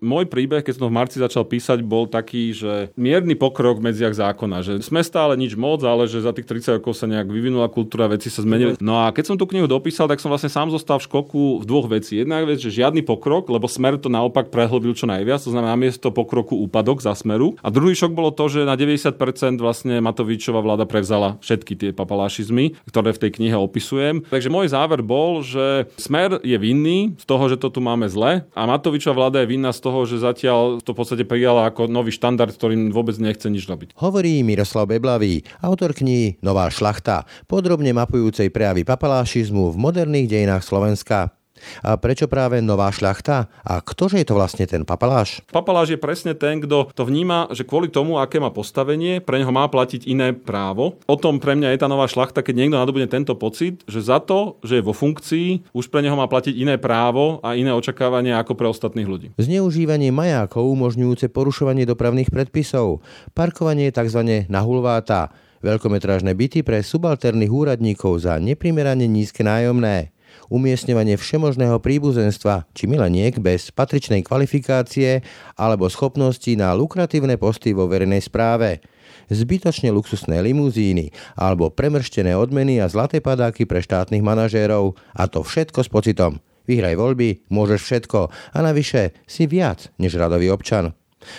[0.00, 4.14] môj príbeh, keď som v marci začal písať, bol taký, že mierny pokrok v medziach
[4.16, 7.68] zákona, že sme stále nič moc, ale že za tých 30 rokov sa nejak vyvinula
[7.68, 8.78] kultúra, veci sa zmenili.
[8.80, 11.64] No a keď som tú knihu dopísal, tak som vlastne sám zostal v škoku v
[11.68, 12.22] dvoch veci.
[12.22, 16.08] Jedna vec, že žiadny pokrok, lebo smer to naopak prehlbil čo najviac, to znamená miesto
[16.14, 17.58] pokroku úpadok za smeru.
[17.60, 19.18] A druhý šok bolo to, že na 90%
[19.58, 24.24] vlastne Matovičová vláda prevzala všetky tie papalášizmy, ktoré v tej knihe opisujem.
[24.30, 28.46] Takže môj záver bol, že smer je vinný z toho, že to tu máme zle
[28.46, 32.14] a Matovičová vláda je vinná z toho, že zatiaľ to v podstate prijala ako nový
[32.14, 33.98] štandard, ktorým vôbec nechce nič robiť.
[33.98, 41.41] Hovorí Miroslav Beblavý, autor knihy Nová šlachta, podrobne mapujúcej prejavy papalášizmu v moderných dejinách Slovenska.
[41.82, 43.50] A prečo práve nová šľachta?
[43.62, 45.42] A ktože je to vlastne ten papaláš?
[45.50, 49.50] Papaláš je presne ten, kto to vníma, že kvôli tomu, aké má postavenie, pre neho
[49.50, 51.00] má platiť iné právo.
[51.08, 54.22] O tom pre mňa je tá nová šľachta, keď niekto nadobudne tento pocit, že za
[54.22, 58.38] to, že je vo funkcii, už pre neho má platiť iné právo a iné očakávania
[58.38, 59.28] ako pre ostatných ľudí.
[59.40, 63.00] Zneužívanie majákov umožňujúce porušovanie dopravných predpisov,
[63.32, 64.46] parkovanie tzv.
[64.46, 70.11] na hulváta, veľkometrážne byty pre subalterných úradníkov za neprimerane nízke nájomné,
[70.52, 75.24] umiestňovanie všemožného príbuzenstva či mileniek bez patričnej kvalifikácie
[75.56, 78.84] alebo schopnosti na lukratívne posty vo verejnej správe,
[79.32, 85.80] zbytočne luxusné limuzíny alebo premrštené odmeny a zlaté padáky pre štátnych manažérov a to všetko
[85.80, 86.44] s pocitom.
[86.68, 90.94] Vyhraj voľby, môžeš všetko a navyše si viac než radový občan.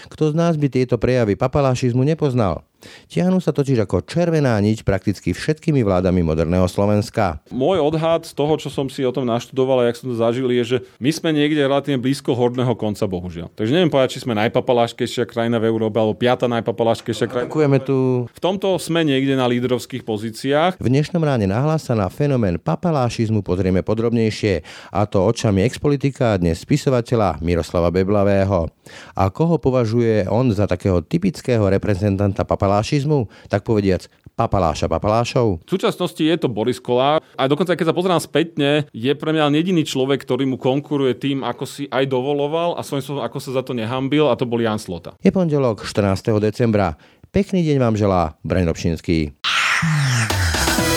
[0.10, 2.64] Kto z nás by tieto prejavy papalášizmu nepoznal?
[3.08, 7.40] Tiahnu sa totiž ako červená niť prakticky všetkými vládami moderného Slovenska.
[7.54, 10.52] Môj odhad z toho, čo som si o tom naštudoval a jak som to zažil,
[10.52, 13.50] je, že my sme niekde relatívne blízko horného konca, bohužiaľ.
[13.56, 17.48] Takže neviem povedať, či sme najpapaláškejšia krajina v Európe alebo piata najpapaláškejšia krajina.
[17.48, 18.28] Ďakujeme tu.
[18.28, 20.82] V tomto sme niekde na lídrovských pozíciách.
[20.82, 26.40] V dnešnom ráne nahlas sa na fenomén papalášizmu pozrieme podrobnejšie, a to očami expolitika a
[26.42, 28.68] dnes spisovateľa Miroslava Beblavého.
[29.16, 32.73] A koho považuje on za takého typického reprezentanta papalášizmu?
[32.74, 35.62] Papalášizmu, tak povediac papaláša papalášov?
[35.62, 39.54] V súčasnosti je to Boris Kolár a dokonca keď sa pozerám spätne, je pre mňa
[39.54, 43.52] jediný človek, ktorý mu konkuruje tým, ako si aj dovoloval a svojím spôsobom, ako sa
[43.54, 45.14] za to nehambil a to bol Jan Slota.
[45.22, 46.34] Je pondelok 14.
[46.42, 46.98] decembra.
[47.30, 49.38] Pekný deň vám želá Braň Robšinský.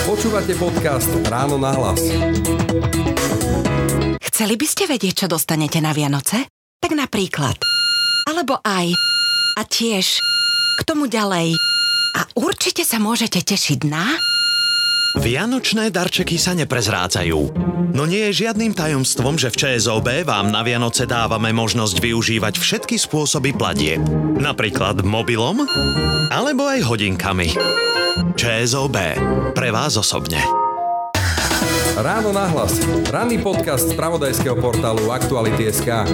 [0.09, 2.01] Počúvate podcast Ráno na hlas.
[4.33, 6.49] Chceli by ste vedieť, čo dostanete na Vianoce?
[6.81, 7.57] Tak napríklad.
[8.29, 8.93] Alebo aj.
[9.57, 10.21] A tiež
[10.77, 11.57] k tomu ďalej.
[12.17, 14.05] A určite sa môžete tešiť na...
[15.17, 17.41] Vianočné darčeky sa neprezrádzajú.
[17.97, 23.01] No nie je žiadnym tajomstvom, že v ČSOB vám na Vianoce dávame možnosť využívať všetky
[23.01, 23.97] spôsoby platie.
[24.37, 25.65] Napríklad mobilom
[26.29, 27.49] alebo aj hodinkami.
[28.37, 28.97] ČSOB.
[29.57, 30.45] Pre vás osobne.
[31.97, 32.77] Ráno nahlas.
[33.09, 36.05] Ranný podcast z pravodajského portálu Aktuality.sk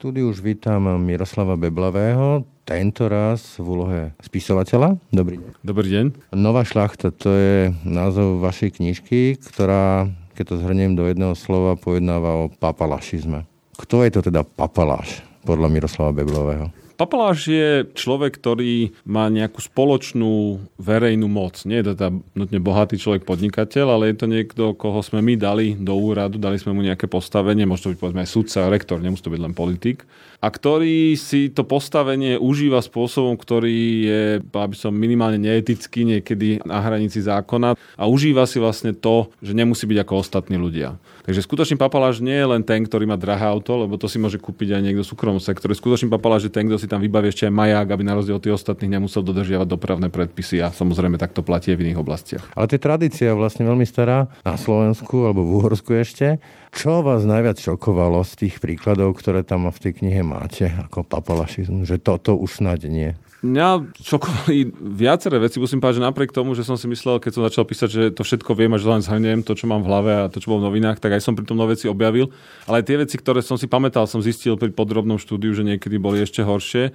[0.00, 4.98] štúdiu už vítam Miroslava Beblavého, tento raz v úlohe spisovateľa.
[5.10, 5.50] Dobrý deň.
[5.64, 6.06] Dobrý deň.
[6.36, 10.06] Nová šlachta, to je názov vašej knižky, ktorá,
[10.38, 13.48] keď to zhrniem do jedného slova, pojednáva o papalašizme.
[13.80, 16.68] Kto je to teda papaláš podľa Miroslava Beblového?
[17.00, 21.64] Papaláš je človek, ktorý má nejakú spoločnú verejnú moc.
[21.64, 25.32] Nie je to teda nutne bohatý človek podnikateľ, ale je to niekto, koho sme my
[25.40, 29.00] dali do úradu, dali sme mu nejaké postavenie, môže to byť povedzme aj sudca, rektor,
[29.00, 30.04] nemusí to byť len politik
[30.40, 36.80] a ktorý si to postavenie užíva spôsobom, ktorý je, aby som minimálne neetický, niekedy na
[36.80, 40.96] hranici zákona a užíva si vlastne to, že nemusí byť ako ostatní ľudia.
[41.28, 44.40] Takže skutočný papaláš nie je len ten, ktorý má drahé auto, lebo to si môže
[44.40, 45.76] kúpiť aj niekto v súkromnom sektore.
[45.76, 48.42] Skutočný papaláš je ten, kto si tam vybaví ešte aj maják, aby na rozdiel od
[48.42, 52.44] tých ostatných nemusel dodržiavať dopravné predpisy a samozrejme takto platí aj v iných oblastiach.
[52.58, 56.42] Ale to je tradícia vlastne veľmi stará na Slovensku alebo v Uhorsku ešte.
[56.74, 61.86] Čo vás najviac šokovalo z tých príkladov, ktoré tam v tej knihe máte, ako papalašizmus,
[61.86, 63.14] že toto už snad nie?
[63.40, 64.68] Mňa šokovali
[65.00, 67.88] viaceré veci, musím povedať, že napriek tomu, že som si myslel, keď som začal písať,
[67.88, 70.44] že to všetko viem a že len zhrniem to, čo mám v hlave a to,
[70.44, 72.28] čo bolo v novinách, tak aj som pri tom nové veci objavil.
[72.68, 75.96] Ale aj tie veci, ktoré som si pamätal, som zistil pri podrobnom štúdiu, že niekedy
[75.96, 76.92] boli ešte horšie.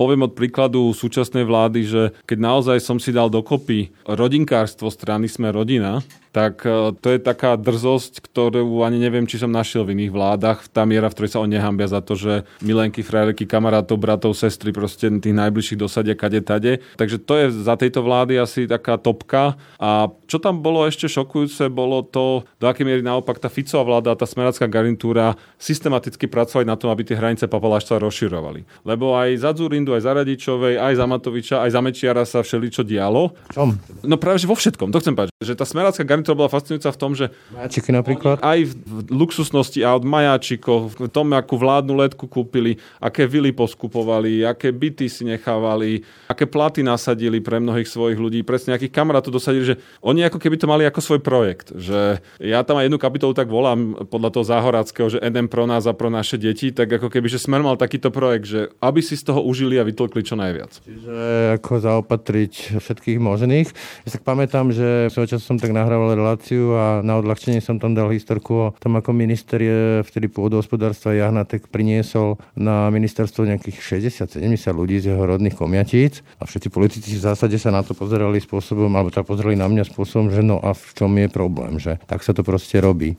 [0.00, 5.52] Poviem od príkladu súčasnej vlády, že keď naozaj som si dal dokopy rodinkárstvo strany Sme
[5.52, 6.00] rodina,
[6.32, 10.64] tak e, to je taká drzosť, ktorú ani neviem, či som našiel v iných vládach.
[10.72, 14.72] Tá miera, v ktorej sa oni nehambia za to, že milenky, frajerky, kamarátov, bratov, sestry,
[14.72, 16.80] proste tých najbližších dosadia kade tade.
[16.96, 19.60] Takže to je za tejto vlády asi taká topka.
[19.76, 24.16] A čo tam bolo ešte šokujúce, bolo to, do akej miery naopak tá Ficová vláda,
[24.16, 28.88] tá smeracká garnitúra systematicky pracovali na tom, aby tie hranice papaláštva rozširovali.
[28.88, 32.86] Lebo aj Zadzurin Zurindu, aj za Radičovej, aj za Matoviča, aj za Mečiara sa všeličo
[32.86, 33.34] dialo.
[33.50, 33.74] Čom?
[34.06, 35.34] No práve, že vo všetkom, to chcem povedať.
[35.42, 38.38] Že tá garnitúra bola fascinujúca v tom, že Majačiky napríklad?
[38.38, 44.70] aj v luxusnosti aut, majáčikov, v tom, akú vládnu letku kúpili, aké vily poskupovali, aké
[44.70, 49.76] byty si nechávali, aké platy nasadili pre mnohých svojich ľudí, presne akých kamarátov dosadili, že
[50.04, 51.74] oni ako keby to mali ako svoj projekt.
[51.74, 55.88] Že ja tam aj jednu kapitolu tak volám podľa toho Záhorackého, že NM pro nás
[55.88, 59.16] a pro naše deti, tak ako keby, že Smer mal takýto projekt, že aby si
[59.16, 60.78] z toho užili a vytlkli čo najviac.
[60.84, 61.14] Čiže
[61.56, 63.68] ako zaopatriť všetkých možných.
[64.04, 67.96] Ja sa pamätám, že svojho času som tak nahrával reláciu a na odľahčenie som tam
[67.96, 74.42] dal historku o tom, ako minister je vtedy pôdohospodárstva Jahnatek priniesol na ministerstvo nejakých 60-70
[74.72, 78.92] ľudí z jeho rodných komiatíc a všetci politici v zásade sa na to pozerali spôsobom,
[78.92, 82.20] alebo teda pozerali na mňa spôsobom, že no a v čom je problém, že tak
[82.22, 83.16] sa to proste robí.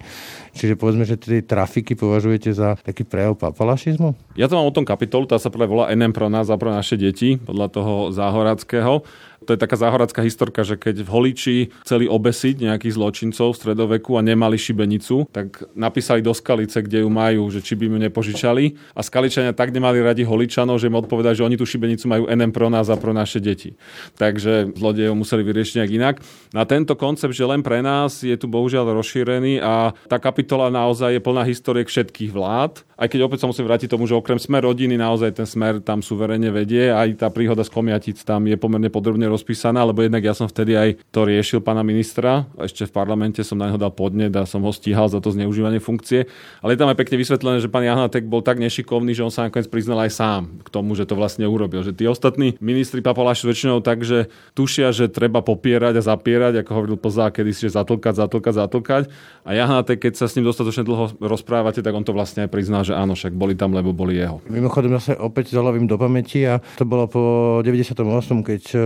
[0.54, 4.38] Čiže povedzme, že tie trafiky považujete za taký prejav papalašizmu?
[4.38, 6.70] Ja to mám o tom kapitolu, tá sa práve volá NM pro nás a pro
[6.70, 9.02] naše deti, podľa toho Záhorackého.
[9.44, 14.16] To je taká záhoradská historka, že keď v Holiči chceli obesiť nejakých zločincov v stredoveku
[14.16, 18.96] a nemali šibenicu, tak napísali do Skalice, kde ju majú, že či by mu nepožičali.
[18.96, 22.52] A Skaličania tak nemali radi Holičanov, že im odpovedali, že oni tú šibenicu majú NM
[22.56, 23.76] pro nás a pro naše deti.
[24.16, 26.16] Takže zlodejov museli vyriešiť nejak inak.
[26.56, 31.18] Na tento koncept, že len pre nás, je tu bohužiaľ rozšírený a tá kapitola naozaj
[31.18, 32.86] je plná historiek všetkých vlád.
[33.04, 36.00] Aj keď opäť sa musím vrátiť tomu, že okrem smer rodiny naozaj ten smer tam
[36.00, 40.32] suverene vedie, aj tá príhoda z Komiatic tam je pomerne podrobne rozpísaná, lebo jednak ja
[40.32, 44.32] som vtedy aj to riešil pána ministra, ešte v parlamente som na neho dal podnet
[44.40, 46.32] a som ho stíhal za to zneužívanie funkcie.
[46.64, 49.52] Ale je tam aj pekne vysvetlené, že pán Jahnatek bol tak nešikovný, že on sa
[49.52, 51.84] nakoniec priznal aj sám k tomu, že to vlastne urobil.
[51.84, 56.72] Že tí ostatní ministri papaláši väčšinou tak, že tušia, že treba popierať a zapierať, ako
[56.72, 59.04] hovoril Plzá kedysi, že zatlkať, zatlkať, zatlkať.
[59.44, 62.88] A Jahnatek, keď sa s ním dostatočne dlho rozprávate, tak on to vlastne aj priznal,
[62.88, 64.40] že áno, však boli tam, lebo boli jeho.
[64.48, 67.24] Mimochodom zase opäť zalovím do pamäti a to bolo po
[67.66, 67.98] 98.,
[68.46, 68.78] keď e,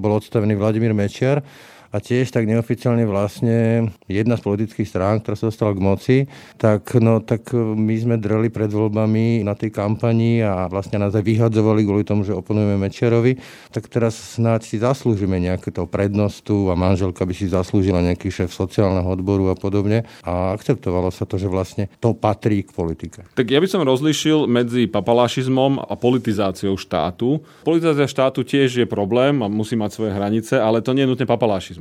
[0.00, 1.44] bol odstavený Vladimír Mečiar
[1.92, 6.16] a tiež tak neoficiálne vlastne jedna z politických strán, ktorá sa dostala k moci,
[6.56, 11.20] tak, no, tak my sme dreli pred voľbami na tej kampani a vlastne nás aj
[11.20, 13.36] vyhadzovali kvôli tomu, že oponujeme Mečiarovi,
[13.68, 18.50] tak teraz snáď si zaslúžime nejaké to prednostu a manželka by si zaslúžila nejaký šéf
[18.56, 23.28] sociálneho odboru a podobne a akceptovalo sa to, že vlastne to patrí k politike.
[23.36, 27.44] Tak ja by som rozlišil medzi papalášizmom a politizáciou štátu.
[27.68, 31.26] Politizácia štátu tiež je problém a musí mať svoje hranice, ale to nie je nutne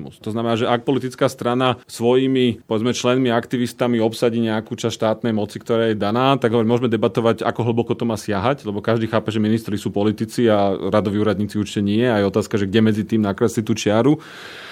[0.02, 0.26] papalášizmus.
[0.26, 5.62] To znamená, že ak politická strana svojimi, povedzme, členmi, aktivistami obsadí nejakú časť štátnej moci,
[5.62, 9.30] ktorá je daná, tak hovorím, môžeme debatovať, ako hlboko to má siahať, lebo každý chápe,
[9.30, 12.04] že ministri sú politici a radoví úradníci určite nie.
[12.04, 14.18] A je otázka, že kde medzi tým nakresliť tú čiaru.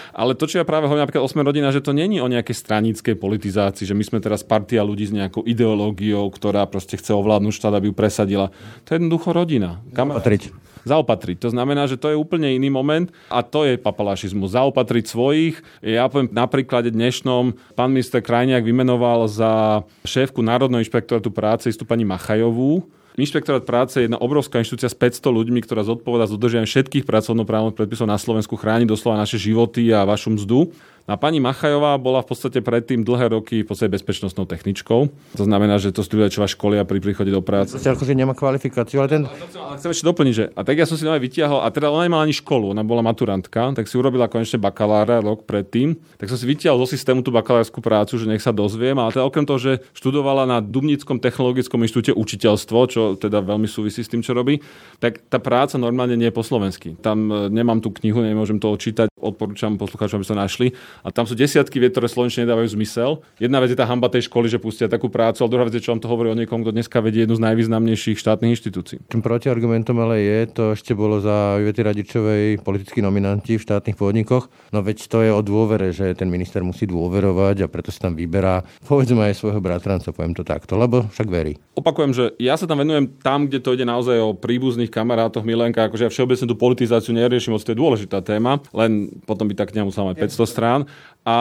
[0.10, 2.58] Ale to, čo ja práve hovorím napríklad o Sme rodina, že to není o nejakej
[2.58, 7.54] stranickej politizácii, že my sme teraz partia ľudí s nejakou ideológiou, ktorá proste chce ovládnuť
[7.54, 8.50] štát, aby ju presadila.
[8.84, 9.80] To je jednoducho rodina.
[9.94, 10.12] Kam...
[10.12, 10.69] Patriť.
[10.88, 11.44] Zaopatriť.
[11.44, 14.56] To znamená, že to je úplne iný moment a to je papalašizmus.
[14.56, 15.60] Zaopatriť svojich.
[15.84, 21.84] Ja poviem na príklade dnešnom, pán minister Krajniak vymenoval za šéfku Národného inšpektorátu práce istú
[21.84, 22.88] pani Machajovú,
[23.20, 27.76] Inšpektorát práce je jedna obrovská inštitúcia s 500 ľuďmi, ktorá zodpoveda za dodržiavanie všetkých pracovnoprávnych
[27.76, 30.72] predpisov na Slovensku, chráni doslova naše životy a vašu mzdu.
[31.10, 35.10] A pani Machajová bola v podstate predtým dlhé roky v podstate bezpečnostnou techničkou.
[35.10, 37.74] To znamená, že to ľudia, čo vás školia pri príchode do práce.
[37.74, 39.22] Proste akože nemá kvalifikáciu, ale ten...
[39.26, 42.06] Ale chcem ešte doplniť, že a tak ja som si aj vytiahol, a teda ona
[42.06, 46.38] nemala ani školu, ona bola maturantka, tak si urobila konečne bakalára rok predtým, tak som
[46.38, 49.58] si vytiahol zo systému tú bakalárskú prácu, že nech sa dozviem, ale teda okrem toho,
[49.58, 54.62] že študovala na Dubnickom technologickom inštitúte učiteľstvo, čo teda veľmi súvisí s tým, čo robí,
[55.02, 56.94] tak tá práca normálne nie je po slovensky.
[57.02, 60.78] Tam e, nemám tú knihu, nemôžem to čítať, odporúčam poslucháčom, aby sa našli.
[61.04, 63.24] A tam sú desiatky viet, ktoré slovenčine nedávajú zmysel.
[63.40, 65.84] Jedna vec je tá hamba tej školy, že pustia takú prácu, ale druhá vec je,
[65.84, 68.98] čo vám to hovorí o niekom, kto dneska vedie jednu z najvýznamnejších štátnych inštitúcií.
[69.08, 74.52] Tým protiargumentom ale je, to ešte bolo za Ivety Radičovej politickí nominanti v štátnych podnikoch.
[74.76, 78.20] No veď to je o dôvere, že ten minister musí dôverovať a preto sa tam
[78.20, 81.56] vyberá, povedzme aj svojho bratranca, poviem to takto, lebo však verí.
[81.80, 85.88] Opakujem, že ja sa tam venujem tam, kde to ide naozaj o príbuzných kamarátoch, milenka,
[85.88, 89.64] akože ja všeobecne tú politizáciu neriešim, moc to je dôležitá téma, len potom by tá
[89.64, 90.80] kniha musela mať 500 strán.
[91.28, 91.36] A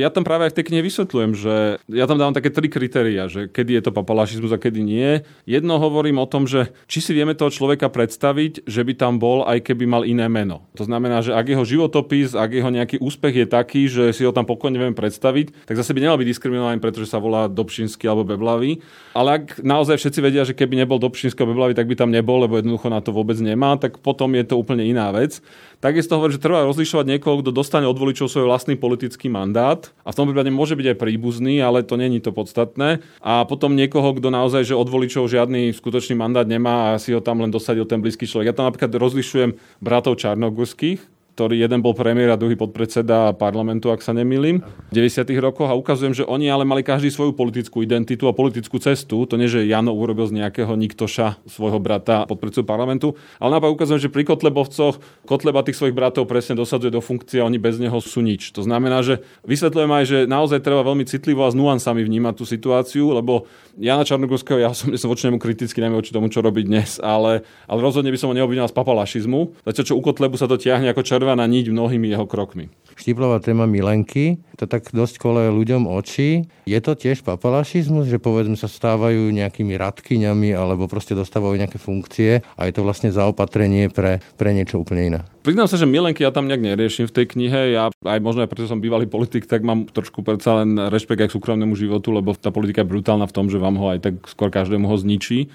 [0.00, 1.54] ja tam práve aj v tej knihe vysvetľujem, že
[1.92, 5.26] ja tam dávam také tri kritéria, že kedy je to papalašizmus a kedy nie.
[5.44, 9.44] Jedno hovorím o tom, že či si vieme toho človeka predstaviť, že by tam bol,
[9.44, 10.64] aj keby mal iné meno.
[10.78, 14.32] To znamená, že ak jeho životopis, ak jeho nejaký úspech je taký, že si ho
[14.32, 18.24] tam pokojne vieme predstaviť, tak zase by nemal byť diskriminovaný, pretože sa volá Dobšinský alebo
[18.24, 18.80] Beblavý.
[19.12, 22.40] Ale ak naozaj všetci vedia, že keby nebol Dobšinský alebo Beblavý, tak by tam nebol,
[22.46, 25.42] lebo jednoducho na to vôbec nemá, tak potom je to úplne iná vec.
[25.76, 30.12] Takisto hovorí, že treba rozlišovať niekoho, kto dostane od voličov svoj vlastný politický mandát a
[30.12, 33.02] v tom prípade môže byť aj príbuzný, ale to není to podstatné.
[33.24, 37.24] A potom niekoho, kto naozaj, že od voličov žiadny skutočný mandát nemá a si ho
[37.24, 38.52] tam len dosadil ten blízky človek.
[38.52, 44.00] Ja tam napríklad rozlišujem bratov Čarnogurských, ktorý jeden bol premiér a druhý podpredseda parlamentu, ak
[44.00, 45.28] sa nemýlim, v 90.
[45.36, 49.28] rokoch a ukazujem, že oni ale mali každý svoju politickú identitu a politickú cestu.
[49.28, 54.08] To nie, že Jano urobil z nejakého Niktoša svojho brata podpredsedu parlamentu, ale naopak ukazujem,
[54.08, 54.96] že pri Kotlebovcoch
[55.28, 58.56] Kotleba tých svojich bratov presne dosadzuje do funkcie a oni bez neho sú nič.
[58.56, 62.48] To znamená, že vysvetľujem aj, že naozaj treba veľmi citlivo a s nuansami vnímať tú
[62.48, 63.44] situáciu, lebo
[63.76, 67.44] Jana Čarnogorského, ja som, som voči nemu kriticky, najmä voči tomu, čo robí dnes, ale,
[67.68, 69.68] ale rozhodne by som ho neobvinil z papalašizmu.
[69.68, 72.70] Zatiaľ, čo u Kotlebu sa to tiahne ako červená niť mnohými jeho krokmi.
[72.96, 76.46] Štiplová téma Milenky, to tak dosť kole ľuďom oči.
[76.64, 82.40] Je to tiež papalašizmus, že povedzme sa stávajú nejakými radkyňami alebo proste dostávajú nejaké funkcie
[82.56, 85.20] a je to vlastne zaopatrenie pre, pre niečo úplne iné?
[85.42, 87.74] Priznám sa, že milenky ja tam nejak neriešim v tej knihe.
[87.74, 91.28] Ja aj možno aj preto som bývalý politik, tak mám trošku predsa len rešpekt aj
[91.28, 94.14] k súkromnému životu, lebo tá politika je brutálna v tom, že vám ho aj tak
[94.30, 95.50] skôr každému ho zničí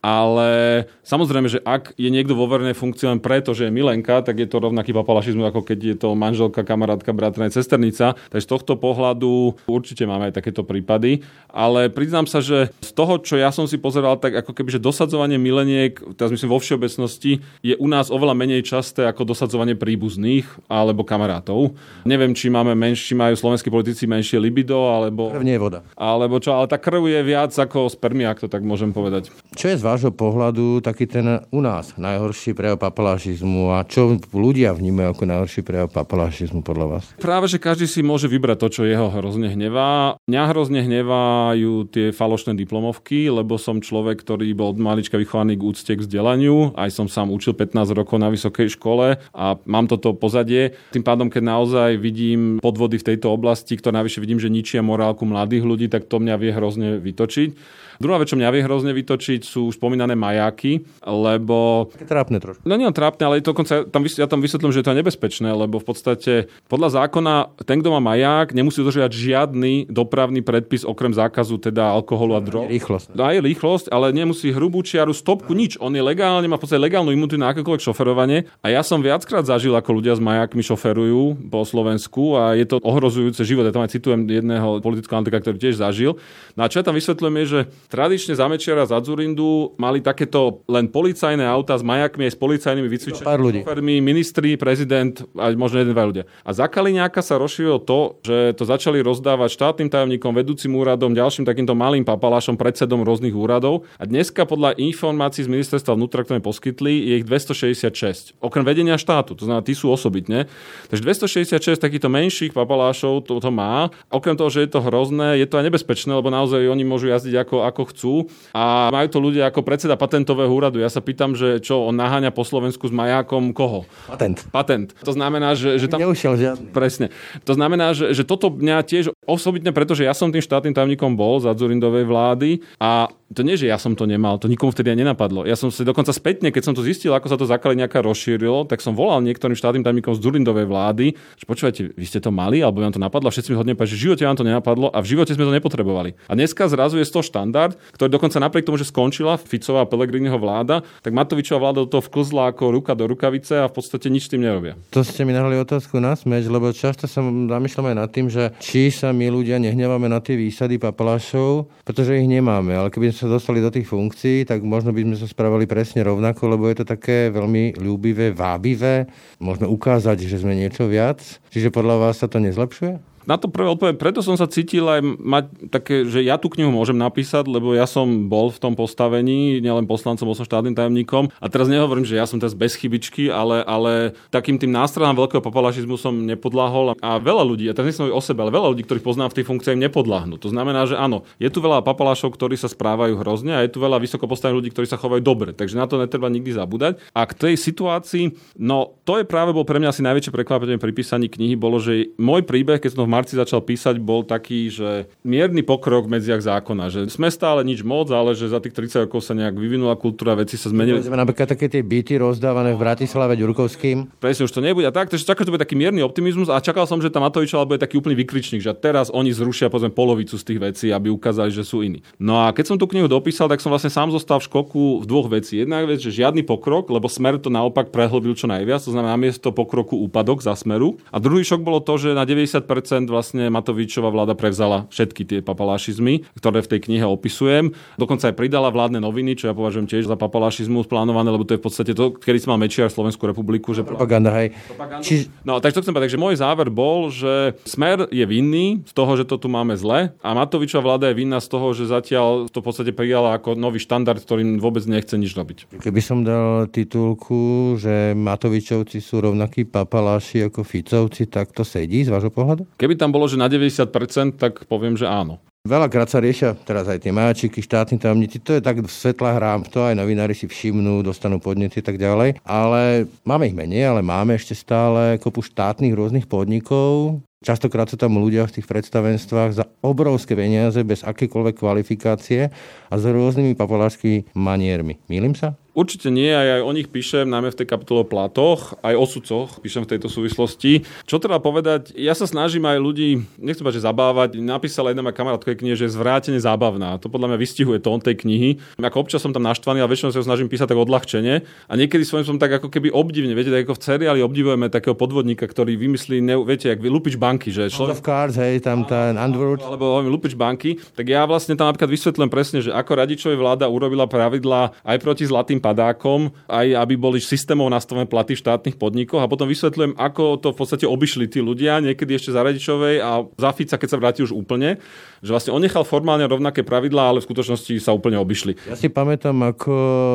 [0.00, 4.40] ale samozrejme, že ak je niekto vo verejnej funkcii len preto, že je milenka, tak
[4.40, 8.16] je to rovnaký papalašizmus, ako keď je to manželka, kamarátka, bratrná, cesternica.
[8.32, 11.20] Takže z tohto pohľadu určite máme aj takéto prípady.
[11.52, 14.80] Ale priznám sa, že z toho, čo ja som si pozeral, tak ako keby, že
[14.80, 20.48] dosadzovanie mileniek, teraz myslím vo všeobecnosti, je u nás oveľa menej časté ako dosadzovanie príbuzných
[20.72, 21.76] alebo kamarátov.
[22.08, 25.28] Neviem, či máme menš, či majú slovenskí politici menšie libido, alebo...
[25.28, 25.84] Krv nie je voda.
[25.92, 29.28] Alebo čo, ale tá krv je viac ako spermia, ak to tak môžem povedať.
[29.52, 34.70] Čo je z vášho pohľadu taký ten u nás najhorší prejav papalašizmu a čo ľudia
[34.70, 37.04] vnímajú ako najhorší prejav papalašizmu podľa vás?
[37.18, 40.14] Práve, že každý si môže vybrať to, čo jeho hrozne hnevá.
[40.30, 45.66] Mňa hrozne hnevajú tie falošné diplomovky, lebo som človek, ktorý bol od malička vychovaný k
[45.66, 46.78] úcte k vzdelaniu.
[46.78, 50.78] Aj som sám učil 15 rokov na vysokej škole a mám toto pozadie.
[50.94, 55.26] Tým pádom, keď naozaj vidím podvody v tejto oblasti, ktoré navyše vidím, že ničia morálku
[55.26, 57.79] mladých ľudí, tak to mňa vie hrozne vytočiť.
[58.00, 61.84] Druhá vec, čo mňa vie hrozne vytočiť, sú už spomínané majáky, lebo...
[61.92, 62.64] Také trápne trošku.
[62.64, 65.84] No nie trápne, ale dokonca tam, ja tam vysvetlím, že je to nebezpečné, lebo v
[65.84, 66.32] podstate
[66.72, 72.34] podľa zákona ten, kto má maják, nemusí dodržiavať žiadny dopravný predpis okrem zákazu teda alkoholu
[72.36, 72.72] a drog.
[72.72, 73.12] Rýchlosť.
[73.20, 75.76] Aj rýchlosť, ale nemusí hrubú čiaru, stopku, nič.
[75.76, 78.48] On je legálne, má v podstate legálnu imunitu na akékoľvek šoferovanie.
[78.64, 82.80] A ja som viackrát zažil, ako ľudia s majákmi šoferujú po Slovensku a je to
[82.80, 83.68] ohrozujúce život.
[83.68, 86.16] Ja tam aj citujem jedného politického antika, ktorý tiež zažil.
[86.56, 90.62] No a čo ja tam vysvetľujem je, že Tradične za Mečiara, za Zurindu mali takéto
[90.70, 95.90] len policajné auta s majakmi aj s policajnými vycvičenými šofermi, ministri, prezident a možno jeden,
[95.90, 96.24] dva ľudia.
[96.46, 101.42] A za Kaliňáka sa rozšírilo to, že to začali rozdávať štátnym tajomníkom, vedúcim úradom, ďalším
[101.42, 103.82] takýmto malým papalášom, predsedom rôznych úradov.
[103.98, 108.38] A dneska podľa informácií z ministerstva vnútra, ktoré poskytli, je ich 266.
[108.38, 110.46] Okrem vedenia štátu, to znamená, tí sú osobitne.
[110.94, 113.90] Takže 266 takýchto menších papalášov to, to má.
[114.14, 117.34] Okrem toho, že je to hrozné, je to aj nebezpečné, lebo naozaj oni môžu jazdiť
[117.42, 118.14] ako, ako ako chcú.
[118.52, 120.76] A majú to ľudia ako predseda patentového úradu.
[120.76, 123.88] Ja sa pýtam, že čo on naháňa po Slovensku s majákom koho?
[124.04, 124.44] Patent.
[124.52, 124.92] Patent.
[125.00, 126.04] To znamená, že, že tam...
[126.04, 126.68] Neušiel žiadny.
[126.76, 127.08] Presne.
[127.48, 131.40] To znamená, že, že toto mňa tiež osobitne, pretože ja som tým štátnym tajomníkom bol
[131.40, 134.98] za Zurindovej vlády a to nie, že ja som to nemal, to nikomu vtedy aj
[135.06, 135.46] nenapadlo.
[135.46, 138.66] Ja som si dokonca spätne, keď som to zistil, ako sa to zakali nejaká rozšírilo,
[138.66, 142.58] tak som volal niektorým štátnym tajomníkom z Durindovej vlády, že počúvajte, vy ste to mali,
[142.58, 145.14] alebo vám to napadlo, všetci mi hodne že v živote vám to nenapadlo a v
[145.14, 146.18] živote sme to nepotrebovali.
[146.26, 150.36] A dneska zrazu je to štandard, ktorý dokonca napriek tomu, že skončila Ficová a Pelegriniho
[150.36, 154.30] vláda, tak Matovičová vláda do toho vklzla ako ruka do rukavice a v podstate nič
[154.30, 154.78] tým nerobia.
[154.94, 158.54] To ste mi nahali otázku na smeč, lebo často sa zamýšľam aj nad tým, že
[158.62, 163.28] či sa my ľudia nehneváme na tie výsady papalášov, pretože ich nemáme, ale keby sa
[163.28, 166.86] dostali do tých funkcií, tak možno by sme sa správali presne rovnako, lebo je to
[166.86, 169.10] také veľmi ľúbivé, vábivé.
[169.42, 171.20] Môžeme ukázať, že sme niečo viac.
[171.50, 173.09] Čiže podľa vás sa to nezlepšuje?
[173.28, 176.72] Na to prvé odpoviem, preto som sa cítil aj mať také, že ja tú knihu
[176.72, 181.28] môžem napísať, lebo ja som bol v tom postavení, nielen poslancom, bol som štátnym tajomníkom.
[181.36, 185.42] A teraz nehovorím, že ja som teraz bez chybičky, ale, ale takým tým nástrojom veľkého
[185.44, 186.96] papalašizmu som nepodláhol.
[187.00, 189.44] A veľa ľudí, a teraz nechcem o sebe, ale veľa ľudí, ktorých poznám v tej
[189.46, 190.40] funkcii, im nepodláhnu.
[190.40, 193.78] To znamená, že áno, je tu veľa papalášov, ktorí sa správajú hrozne a je tu
[193.78, 195.50] veľa vysoko postavených ľudí, ktorí sa chovajú dobre.
[195.52, 196.98] Takže na to netreba nikdy zabúdať.
[197.12, 200.92] A k tej situácii, no to je práve bol pre mňa asi najväčšie prekvapenie pri
[200.94, 205.66] písaní knihy, bolo, že môj príbeh, keď som marci začal písať, bol taký, že mierny
[205.66, 209.26] pokrok v medziach zákona, že sme stále nič moc, ale že za tých 30 rokov
[209.26, 211.02] sa nejak vyvinula kultúra, veci sa zmenili.
[211.02, 214.22] Napríklad také tie byty rozdávané v Bratislave Ďurkovským.
[214.22, 216.62] Presne, už to nebude a tak, takže čakal, že to bude taký mierny optimizmus a
[216.62, 220.38] čakal som, že tam Matovičová bude taký úplný vykričník, že teraz oni zrušia povedzme polovicu
[220.38, 222.04] z tých vecí, aby ukázali, že sú iní.
[222.20, 225.04] No a keď som tú knihu dopísal, tak som vlastne sám zostal v škoku v
[225.08, 225.60] dvoch veci.
[225.60, 229.50] Jedna vec, že žiadny pokrok, lebo smer to naopak prehlbil čo najviac, to znamená miesto
[229.50, 231.00] pokroku úpadok za smeru.
[231.08, 236.28] A druhý šok bolo to, že na 90% vlastne Matovičová vláda prevzala všetky tie papalašizmy,
[236.36, 237.72] ktoré v tej knihe opisujem.
[237.96, 241.60] Dokonca aj pridala vládne noviny, čo ja považujem tiež za papalašizmus plánované, lebo to je
[241.62, 243.72] v podstate to, kedy si mal Mečiar Slovenskú republiku.
[243.72, 244.52] Že Propaganda, hej.
[245.00, 245.32] Či...
[245.48, 249.14] No, takže to chcem povedať, takže môj záver bol, že Smer je vinný z toho,
[249.14, 252.58] že to tu máme zle a Matovičová vláda je vinná z toho, že zatiaľ to
[252.58, 255.78] v podstate prijala ako nový štandard, ktorým vôbec nechce nič robiť.
[255.78, 262.10] Keby som dal titulku, že Matovičovci sú rovnakí papaláši ako Ficovci, tak to sedí z
[262.10, 262.66] vášho pohľadu?
[262.74, 265.42] Keby tam bolo, že na 90%, tak poviem, že áno.
[265.60, 269.84] Veľakrát sa riešia teraz aj tie máčiky, štátni tajomníci, to je tak svetlá hra, to
[269.84, 272.40] aj novinári si všimnú, dostanú podnety a tak ďalej.
[272.48, 278.20] Ale máme ich menej, ale máme ešte stále kopu štátnych rôznych podnikov, Častokrát sú tam
[278.20, 282.52] ľudia v tých predstavenstvách za obrovské peniaze, bez akékoľvek kvalifikácie
[282.92, 285.00] a s rôznymi papalášskými maniermi.
[285.08, 285.56] Mýlim sa?
[285.80, 289.04] Určite nie, aj, aj o nich píšem, najmä v tej kapitole o platoch, aj o
[289.08, 290.84] sudcoch píšem v tejto súvislosti.
[291.08, 295.16] Čo treba povedať, ja sa snažím aj ľudí, nechcem povedať, že zabávať, napísala jedna moja
[295.16, 297.00] kamarátka knihe, že je zvrátene zábavná.
[297.00, 298.60] To podľa mňa vystihuje tón tej knihy.
[298.76, 301.48] Ako občas som tam naštvaný, ale väčšinou sa ho snažím písať tak odľahčene.
[301.48, 304.92] A niekedy svojím som tak ako keby obdivne, viete, tak ako v seriáli obdivujeme takého
[304.92, 307.96] podvodníka, ktorý vymyslí, ne, viete, jak lupič banky, že človek...
[307.96, 309.64] Of cards, hej, tam ten Underwood.
[309.64, 314.04] Alebo lupič banky, tak ja vlastne tam napríklad vysvetlím presne, že ako radičovej vláda urobila
[314.04, 319.22] pravidla aj proti zlatým padákom, aj aby boli systémov nastavené platy v štátnych podnikoch.
[319.22, 323.22] A potom vysvetľujem, ako to v podstate obišli tí ľudia, niekedy ešte za Radičovej a
[323.38, 324.82] za Fica, keď sa vráti už úplne,
[325.20, 328.56] že vlastne on nechal formálne rovnaké pravidlá, ale v skutočnosti sa úplne obišli.
[328.68, 329.72] Ja si pamätám, ako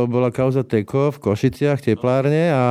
[0.10, 2.64] bola kauza Teko v Košiciach, teplárne a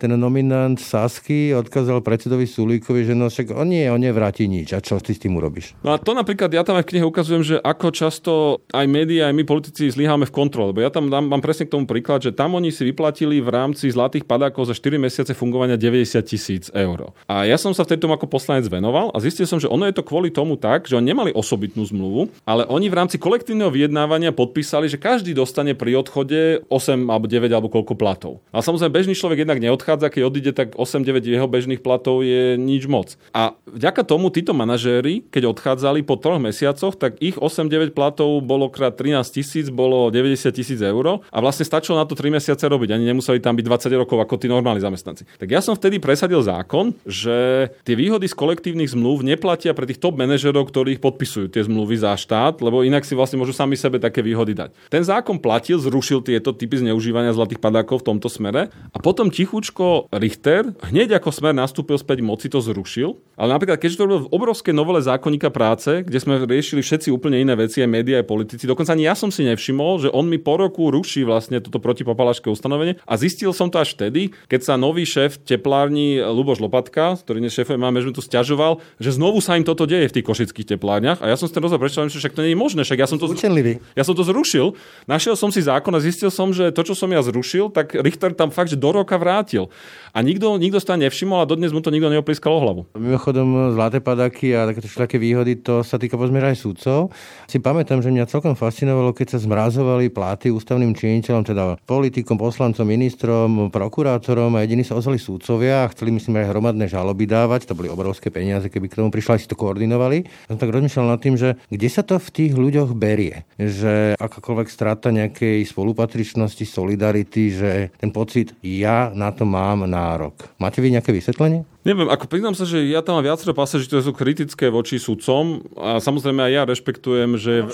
[0.00, 4.72] ten nominant Sasky odkázal predsedovi Sulíkovi, že no však on nie, on nevráti nič.
[4.72, 5.76] A čo ty s tým urobíš?
[5.84, 8.32] No a to napríklad ja tam aj v knihe ukazujem, že ako často
[8.72, 10.72] aj médiá, aj my politici zlyháme v kontrole.
[10.72, 13.48] Lebo ja tam dám, mám presne k tomu príklad, že tam oni si vyplatili v
[13.52, 17.12] rámci zlatých padákov za 4 mesiace fungovania 90 tisíc eur.
[17.28, 19.96] A ja som sa v tejto ako poslanec venoval a zistil som, že ono je
[19.96, 24.34] to kvôli tomu tak, že oni nemali osobitnú zmluvu, ale oni v rámci kolektívneho vyjednávania
[24.34, 28.44] podpísali, že každý dostane pri odchode 8 alebo 9 alebo koľko platov.
[28.54, 32.86] A samozrejme bežný človek jednak neodchádza, keď odíde, tak 8-9 jeho bežných platov je nič
[32.86, 33.14] moc.
[33.36, 38.68] A vďaka tomu títo manažéri, keď odchádzali po troch mesiacoch, tak ich 8-9 platov bolo
[38.70, 42.94] krát 13 tisíc, bolo 90 tisíc eur a vlastne stačilo na to 3 mesiace robiť.
[42.94, 45.26] Ani nemuseli tam byť 20 rokov ako tí normálni zamestnanci.
[45.40, 49.98] Tak ja som vtedy presadil zákon, že tie výhody z kolektívnych zmluv neplatia pre tých
[49.98, 53.80] top manažerov, ktorí ich podpisujú tie zmluvy za štát, lebo inak si vlastne môžu sami
[53.80, 54.76] sebe také výhody dať.
[54.92, 60.12] Ten zákon platil, zrušil tieto typy zneužívania zlatých padákov v tomto smere a potom tichučko
[60.12, 63.16] Richter, hneď ako smer nastúpil späť moci, to zrušil.
[63.40, 67.40] Ale napríklad, keďže to bolo v obrovskej novele zákonníka práce, kde sme riešili všetci úplne
[67.40, 70.36] iné veci, aj médiá, aj politici, dokonca ani ja som si nevšimol, že on mi
[70.36, 74.74] po roku ruší vlastne toto protipapalašské ustanovenie a zistil som to až vtedy, keď sa
[74.76, 79.56] nový šéf teplárni Luboš Lopatka, ktorý dnes šéfuje máme, že tu stiažoval, že znovu sa
[79.56, 82.34] im toto deje v tých košických teplárniach a ja som si rozhovor prečítal, že však
[82.34, 84.74] to nie je možné, však ja som to, ja som to zrušil.
[85.06, 88.34] Našiel som si zákon a zistil som, že to, čo som ja zrušil, tak Richter
[88.34, 89.70] tam fakt, že do roka vrátil.
[90.12, 92.82] A nikto, nikto sa nevšimol a dodnes mu to nikto neopískal o hlavu.
[92.98, 97.14] Mimochodom, zlaté padaky a takéto všetké výhody, to sa týka pozmier aj súdcov.
[97.48, 102.84] Si pamätám, že mňa celkom fascinovalo, keď sa zmrazovali pláty ústavným činiteľom, teda politikom, poslancom,
[102.84, 107.70] ministrom, prokurátorom a jediní sa ozvali súdcovia a chceli, myslím, aj hromadné žaloby dávať.
[107.70, 110.28] To boli obrovské peniaze, keby k tomu prišli, si to koordinovali.
[110.48, 114.68] Som tak rozmýšľal nad tým, že kde sa to v tých ľuďoch berie, že akákoľvek
[114.68, 120.52] strata nejakej spolupatričnosti, solidarity, že ten pocit, ja na to mám nárok.
[120.58, 121.68] Máte vy nejaké vysvetlenie?
[121.82, 125.66] Neviem, ako priznám sa, že ja tam mám viacero pasáží, ktoré sú kritické voči sudcom
[125.74, 127.66] a samozrejme aj ja rešpektujem, že,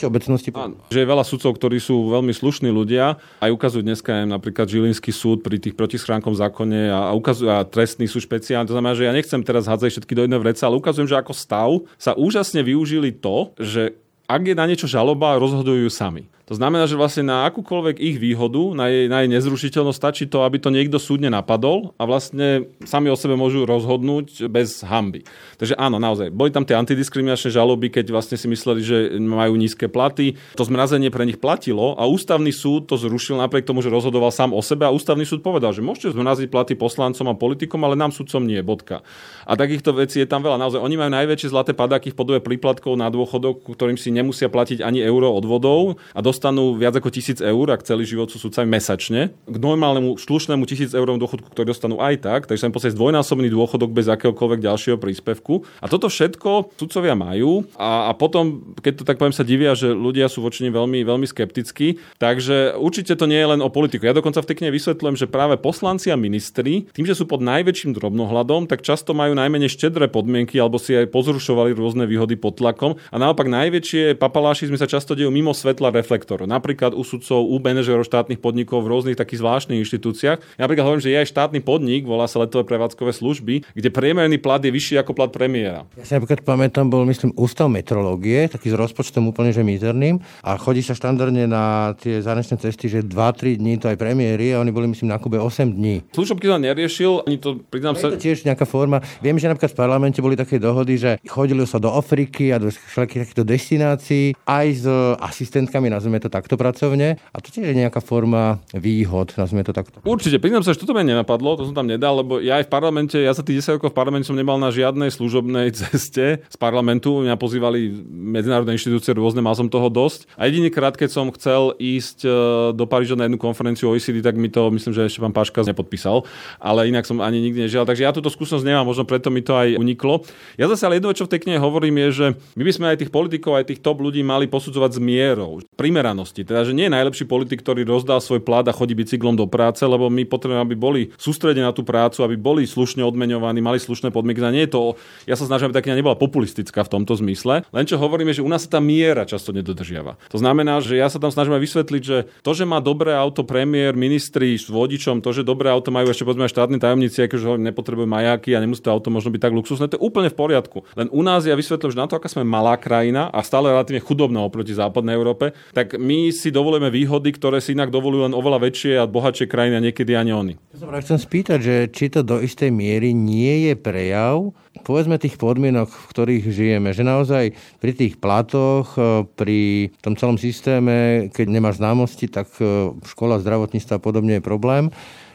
[0.57, 3.21] áno, že je veľa sudcov, ktorí sú veľmi slušní ľudia.
[3.21, 8.09] Aj ukazujú dneska aj napríklad Žilinský súd pri tých protischránkom zákone a, ukazujú a trestný
[8.09, 8.65] súd špeciálne.
[8.65, 11.33] To znamená, že ja nechcem teraz hádzať všetky do jedného vreca, ale ukazujem, že ako
[11.37, 13.83] stav sa úžasne využili to, že
[14.29, 16.25] ak je na niečo žaloba, rozhodujú sami.
[16.49, 20.49] To znamená, že vlastne na akúkoľvek ich výhodu, na jej, na jej nezrušiteľnosť stačí to,
[20.49, 25.29] aby to niekto súdne napadol a vlastne sami o sebe môžu rozhodnúť bez hamby.
[25.61, 29.93] Takže áno, naozaj, boli tam tie antidiskriminačné žaloby, keď vlastne si mysleli, že majú nízke
[29.93, 30.41] platy.
[30.57, 34.57] To zmrazenie pre nich platilo a ústavný súd to zrušil napriek tomu, že rozhodoval sám
[34.57, 38.09] o sebe a ústavný súd povedal, že môžete zmraziť platy poslancom a politikom, ale nám
[38.09, 39.05] sudcom nie, bodka.
[39.45, 40.57] A takýchto vecí je tam veľa.
[40.57, 44.81] Naozaj, oni majú najväčšie zlaté padáky v podobe príplatkov na dôchodok, ktorým si nemusia platiť
[44.81, 49.35] ani euro odvodov a dostanú viac ako tisíc eur, ak celý život sú sudcami mesačne,
[49.35, 53.51] k normálnemu slušnému tisíc eurovom dôchodku, ktorý dostanú aj tak, takže sa im podstate dvojnásobný
[53.51, 55.67] dôchodok bez akéhokoľvek ďalšieho príspevku.
[55.83, 59.91] A toto všetko sudcovia majú a, a potom, keď to tak poviem, sa divia, že
[59.91, 61.99] ľudia sú voči veľmi, veľmi skeptickí.
[62.23, 64.07] Takže určite to nie je len o politiku.
[64.07, 67.43] Ja dokonca v tej knihe vysvetľujem, že práve poslanci a ministri, tým, že sú pod
[67.43, 72.61] najväčším drobnohľadom, tak často majú najmenej štedré podmienky alebo si aj pozrušovali rôzne výhody pod
[72.61, 73.01] tlakom.
[73.11, 75.89] A naopak najväčšie papaláši sme sa často dejú mimo svetla
[76.29, 76.45] reflektoru.
[76.45, 80.39] Napríklad u sudcov, u manažerov štátnych podnikov v rôznych takých zvláštnych inštitúciách.
[80.61, 84.37] Ja napríklad hovorím, že je aj štátny podnik, volá sa letové prevádzkové služby, kde priemerný
[84.37, 85.89] plat je vyšší ako plat premiéra.
[85.97, 90.61] Ja si napríklad pamätám, bol myslím ústav metrológie, taký s rozpočtom úplne že mizerným a
[90.61, 94.69] chodí sa štandardne na tie zahraničné cesty, že 2-3 dní to aj premiéry a oni
[94.69, 96.05] boli myslím na Kube 8 dní.
[96.13, 98.13] Služobky to neriešil, ani to priznám sa.
[98.13, 99.01] Je to tiež nejaká forma.
[99.25, 102.69] Viem, že napríklad v parlamente boli také dohody, že chodili sa do Afriky a do
[102.69, 104.85] všetkých takýchto destinácií aj s
[105.19, 107.19] asistentkami, nazveme to takto pracovne.
[107.33, 110.03] A to tiež je nejaká forma výhod, nazveme to takto.
[110.03, 112.71] Určite, priznám sa, že toto mňa nenapadlo, to som tam nedal, lebo ja aj v
[112.73, 116.57] parlamente, ja sa tých 10 rokov v parlamente som nemal na žiadnej služobnej ceste z
[116.61, 117.25] parlamentu.
[117.25, 120.29] Mňa pozývali medzinárodné inštitúcie rôzne, mal som toho dosť.
[120.37, 122.31] A jediný krát, keď som chcel ísť e,
[122.75, 126.27] do Paríža na jednu konferenciu OECD, tak mi to, myslím, že ešte pán Paška nepodpísal,
[126.59, 127.89] ale inak som ani nikdy nežial.
[127.89, 130.23] Takže ja túto skúsenosť nemám, možno preto mi to aj uniklo.
[130.61, 132.27] Ja zase ale jedno, čo v tej knihe hovorím, je, že
[132.59, 135.61] my by sme aj tých politikov, aj tých top ľudí mali posudzovať s mierou,
[136.09, 136.43] primeranosti.
[136.45, 139.85] Teda, že nie je najlepší politik, ktorý rozdá svoj plat a chodí bicyklom do práce,
[139.85, 144.09] lebo my potrebujeme, aby boli sústredení na tú prácu, aby boli slušne odmeňovaní, mali slušné
[144.09, 144.41] podmienky.
[144.41, 144.97] A nie je to,
[145.29, 148.41] ja sa snažím, aby tá kniha nebola populistická v tomto zmysle, len čo hovoríme, že
[148.41, 150.17] u nás sa tá miera často nedodržiava.
[150.33, 153.45] To znamená, že ja sa tam snažím aj vysvetliť, že to, že má dobré auto
[153.45, 158.09] premiér, ministri s vodičom, to, že dobré auto majú ešte povedzme štátni tajomníci, akože nepotrebujú
[158.09, 160.87] majáky a nemusí to auto možno byť tak luxusné, to je úplne v poriadku.
[160.97, 164.01] Len u nás ja vysvetlím, že na to, aká sme malá krajina a stále relatívne
[164.01, 168.71] chudobná oproti západnej Európe, tak my si dovolujeme výhody, ktoré si inak dovolujú len oveľa
[168.71, 170.55] väčšie a bohatšie krajiny a niekedy ani oni.
[170.79, 174.55] Ja chcem spýtať, že či to do istej miery nie je prejav
[174.89, 180.41] povedzme tých podmienok, v ktorých žijeme, že naozaj pri tých platoch, e, pri tom celom
[180.41, 184.89] systéme, keď nemáš známosti, tak e, škola zdravotníctva a podobne je problém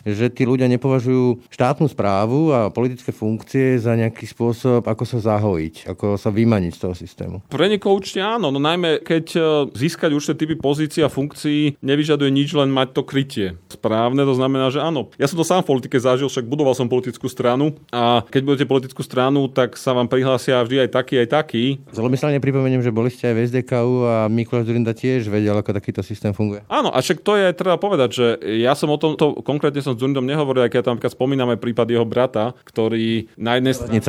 [0.04, 5.90] že tí ľudia nepovažujú štátnu správu a politické funkcie za nejaký spôsob, ako sa zahojiť,
[5.90, 7.36] ako sa vymaniť z toho systému.
[7.48, 9.42] Pre niekoho určite áno, no najmä keď e,
[9.76, 13.48] získať určité typy pozícií a funkcií nevyžaduje nič, len mať to krytie.
[13.72, 15.12] Správne, to znamená, že áno.
[15.16, 18.66] Ja som to sám v politike zažil, však budoval som politickú stranu a keď budete
[18.68, 21.64] politickú stranu, tak sa vám prihlásia vždy aj taký, aj taký.
[21.96, 26.02] Zlomyselne pripomeniem, že boli ste aj v SDKU a Mikuláš Durinda tiež vedel, ako takýto
[26.04, 26.66] systém funguje.
[26.68, 28.26] Áno, a však to je treba povedať, že
[28.60, 31.88] ja som o tomto konkrétne som s Durindom nehovoril, ak ja tam spomínam aj prípad
[31.88, 34.00] jeho brata, ktorý na jednej strane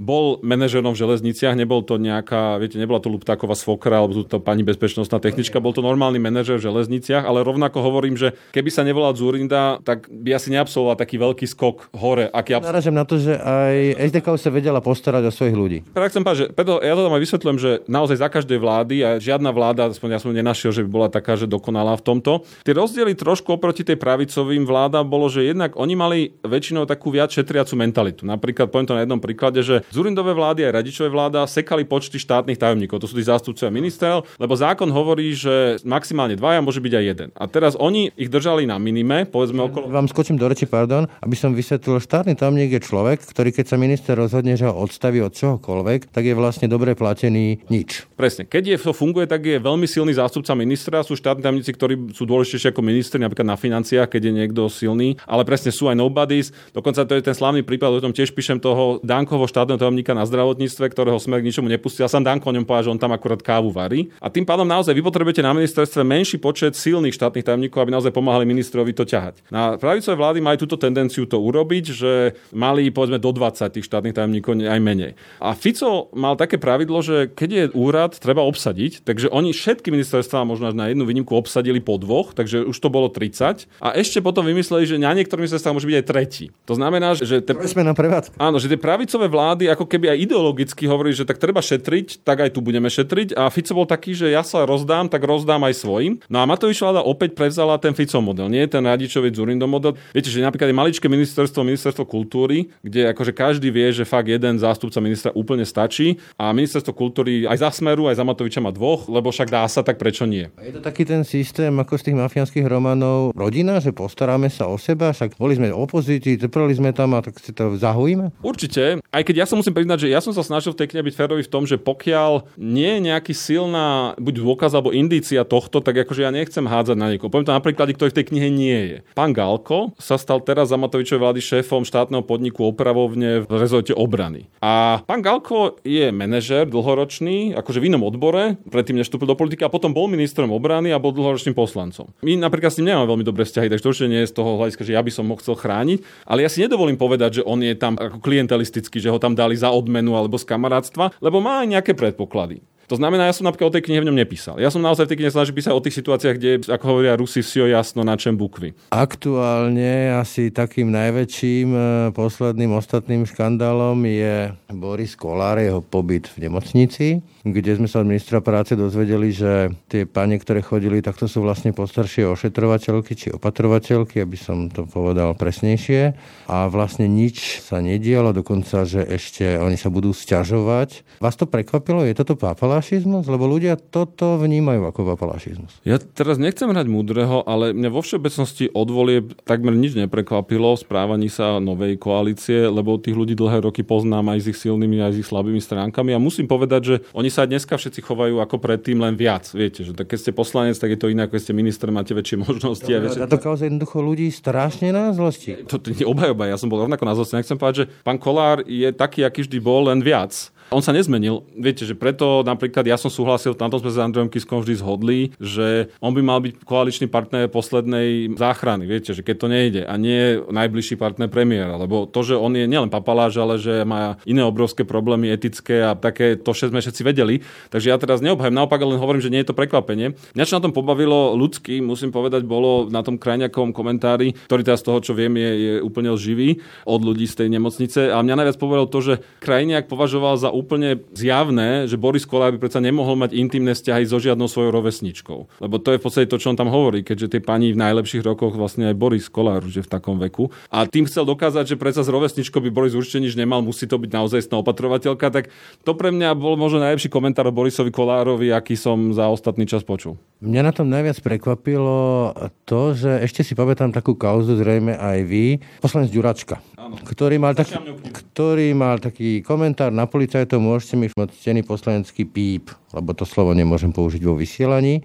[0.00, 4.64] bol manažerom v železniciach, nebol to nejaká, viete, nebola to Luptáková svokra alebo to pani
[4.64, 9.12] bezpečnostná technička, bol to normálny manažer v železniciach, ale rovnako hovorím, že keby sa nevolal
[9.16, 12.28] Zurinda, tak by asi neabsolvoval taký veľký skok hore.
[12.32, 15.78] Aký absol- na to, že aj SDK sa vedela postarať o svojich ľudí.
[15.94, 18.96] Tak chcem povedať, že preto ja to tam aj vysvetľujem, že naozaj za každej vlády
[19.06, 22.42] a žiadna vláda, aspoň ja som nenašiel, že by bola taká, že dokonalá v tomto.
[22.66, 27.30] Tie rozdiely trošku oproti tej pravicovým vládam bolo, že jednak oni mali väčšinou takú viac
[27.30, 28.22] šetriacu mentalitu.
[28.26, 32.58] Napríklad, poviem to na jednom príklade, že Zurindové vlády a Radičové vláda sekali počty štátnych
[32.58, 33.00] tajomníkov.
[33.00, 37.28] To sú tí zástupcovia ministerov, lebo zákon hovorí, že maximálne dvaja môže byť aj jeden.
[37.38, 39.86] A teraz oni ich držali na minime, povedzme okolo...
[39.86, 43.76] Vám skočím do reči, pardon, aby som vysvetlil, štátny tajomník je človek, ktorý keď sa
[43.78, 48.10] minister rozhodne, že ho odstaví od čohokoľvek, tak je vlastne dobre platený nič.
[48.18, 48.48] Presne.
[48.48, 51.04] Keď je, to funguje, tak je veľmi silný zástupca ministra.
[51.06, 55.19] Sú štátni tajomníci, ktorí sú dôležitejší ako ministri, napríklad na financiách, keď je niekto silný,
[55.26, 56.52] ale presne sú aj nobodies.
[56.72, 60.24] Dokonca to je ten slavný prípad, o tom tiež píšem toho Dankovo štátneho tajomníka na
[60.28, 62.06] zdravotníctve, ktorého sme k ničomu nepustil.
[62.06, 64.12] Ja som Danko o ňom povedal, že on tam akurát kávu varí.
[64.20, 68.12] A tým pádom naozaj vy potrebujete na ministerstve menší počet silných štátnych tajomníkov, aby naozaj
[68.14, 69.42] pomáhali ministrovi to ťahať.
[69.48, 72.12] Na pravicové vlády majú túto tendenciu to urobiť, že
[72.52, 75.12] mali povedzme do 20 tých štátnych tajomníkov aj menej.
[75.40, 80.44] A Fico mal také pravidlo, že keď je úrad, treba obsadiť, takže oni všetky ministerstvá
[80.44, 83.66] možno až na jednu výnimku obsadili po dvoch, takže už to bolo 30.
[83.80, 86.46] A ešte potom vymysleli, že na niektorých ministerstvách môže byť aj tretí.
[86.70, 87.42] To znamená, že...
[87.42, 87.50] Te...
[87.66, 88.38] Sme na prevádzku.
[88.38, 92.46] Áno, že tie pravicové vlády ako keby aj ideologicky hovorili, že tak treba šetriť, tak
[92.46, 93.34] aj tu budeme šetriť.
[93.34, 96.22] A Fico bol taký, že ja sa rozdám, tak rozdám aj svojim.
[96.30, 99.98] No a Matovič vláda opäť prevzala ten Fico model, nie ten Radičovič Zurindo model.
[100.14, 104.62] Viete, že napríklad je maličké ministerstvo, ministerstvo kultúry, kde akože každý vie, že fakt jeden
[104.62, 109.10] zástupca ministra úplne stačí a ministerstvo kultúry aj za Smeru, aj za Matoviča má dvoch,
[109.10, 110.46] lebo však dá sa, tak prečo nie?
[110.60, 114.76] Je to taký ten systém ako z tých mafiánskych románov rodina, že postaráme sa o
[114.90, 118.34] seba, však boli sme opozícii, trpeli sme tam a tak si to zahojíme?
[118.42, 121.06] Určite, aj keď ja sa musím priznať, že ja som sa snažil v tej knihe
[121.06, 125.78] byť férový v tom, že pokiaľ nie je nejaký silná buď dôkaz alebo indícia tohto,
[125.78, 127.30] tak akože ja nechcem hádzať na niekoho.
[127.30, 128.96] Poviem to napríklad, ktorý v tej knihe nie je.
[129.14, 134.50] Pán Galko sa stal teraz za Matovičovej vlády šéfom štátneho podniku opravovne v rezorte obrany.
[134.58, 139.62] A pán Galko je manažer dlhoročný, akože v inom odbore, predtým než vstúpil do politiky
[139.66, 142.10] a potom bol ministrom obrany a bol dlhoročným poslancom.
[142.24, 144.50] My napríklad s ním nemáme veľmi dobré vzťahy, takže to určite nie je z toho
[144.56, 147.60] hľadiska, že ja by som ho chcel chrániť, ale ja si nedovolím povedať, že on
[147.60, 151.62] je tam ako klientelistický, že ho tam dali za odmenu alebo z kamarátstva, lebo má
[151.62, 152.64] aj nejaké predpoklady.
[152.90, 154.58] To znamená, ja som napríklad o tej knihe v ňom nepísal.
[154.58, 157.38] Ja som naozaj v tej knihe snažil písať o tých situáciách, kde, ako hovoria Rusi,
[157.38, 158.74] si jasno na čem bukvy.
[158.90, 167.22] Aktuálne asi takým najväčším e, posledným ostatným škandálom je Boris Kolár, jeho pobyt v nemocnici
[167.40, 171.40] kde sme sa od ministra práce dozvedeli, že tie pane, ktoré chodili, tak to sú
[171.40, 176.12] vlastne postaršie ošetrovateľky či opatrovateľky, aby som to povedal presnejšie.
[176.52, 181.20] A vlastne nič sa nedialo, dokonca, že ešte oni sa budú sťažovať.
[181.24, 182.04] Vás to prekvapilo?
[182.04, 182.36] Je toto
[182.80, 183.28] papalašizmus?
[183.28, 185.84] Lebo ľudia toto vnímajú ako papalašizmus.
[185.84, 191.28] Ja teraz nechcem hrať múdreho, ale mňa vo všeobecnosti odvolie takmer nič neprekvapilo v správaní
[191.28, 195.20] sa novej koalície, lebo tých ľudí dlhé roky poznám aj s ich silnými, aj s
[195.20, 199.14] ich slabými stránkami a musím povedať, že oni sa dneska všetci chovajú ako predtým len
[199.14, 199.44] viac.
[199.52, 202.16] Viete, že tak keď ste poslanec, tak je to iné, ako keď ste minister, máte
[202.16, 202.88] väčšie možnosti.
[202.88, 205.60] No, a to kauza jednoducho ľudí strašne na zlosti.
[205.68, 207.36] To, to je obhajoba, ja som bol rovnako na zlosti.
[207.36, 210.32] Nechcem povedať, že pán Kolár je taký, aký vždy bol, len viac.
[210.70, 211.42] On sa nezmenil.
[211.58, 215.90] Viete, že preto napríklad ja som súhlasil, tam sme s Andrejom Kiskom vždy zhodli, že
[215.98, 218.86] on by mal byť koaličný partner poslednej záchrany.
[218.86, 222.70] Viete, že keď to nejde a nie najbližší partner premiéra, lebo to, že on je
[222.70, 227.42] nielen papaláž, ale že má iné obrovské problémy etické a také, to sme všetci vedeli.
[227.74, 230.14] Takže ja teraz neobhajem, naopak len hovorím, že nie je to prekvapenie.
[230.38, 234.86] Mňa čo na tom pobavilo ľudský, musím povedať, bolo na tom krajňakovom komentári, ktorý teraz
[234.86, 238.14] z toho, čo viem, je, je úplne živý od ľudí z tej nemocnice.
[238.14, 242.60] A mňa najviac pobavilo to, že krajňak považoval za úplne zjavné, že Boris Kolár by
[242.60, 245.38] predsa nemohol mať intimné vzťahy so žiadnou svojou rovesničkou.
[245.58, 248.22] Lebo to je v podstate to, čo on tam hovorí, keďže tie pani v najlepších
[248.22, 250.52] rokoch vlastne aj Boris Kolár už je v takom veku.
[250.68, 253.96] A tým chcel dokázať, že predsa s rovesničkou by Boris určite nič nemal, musí to
[253.96, 255.32] byť naozaj opatrovateľka.
[255.32, 255.44] Tak
[255.82, 259.80] to pre mňa bol možno najlepší komentár o Borisovi Kolárovi, aký som za ostatný čas
[259.86, 260.20] počul.
[260.40, 262.32] Mňa na tom najviac prekvapilo
[262.64, 267.76] to, že ešte si pamätám takú kauzu, zrejme aj vy, poslanec Ďuračka, ktorý mal, taký,
[268.10, 273.92] ktorý mal taký komentár na policajtov, môžete mi ctený poslanecký píp, lebo to slovo nemôžem
[273.92, 275.04] použiť vo vysielaní.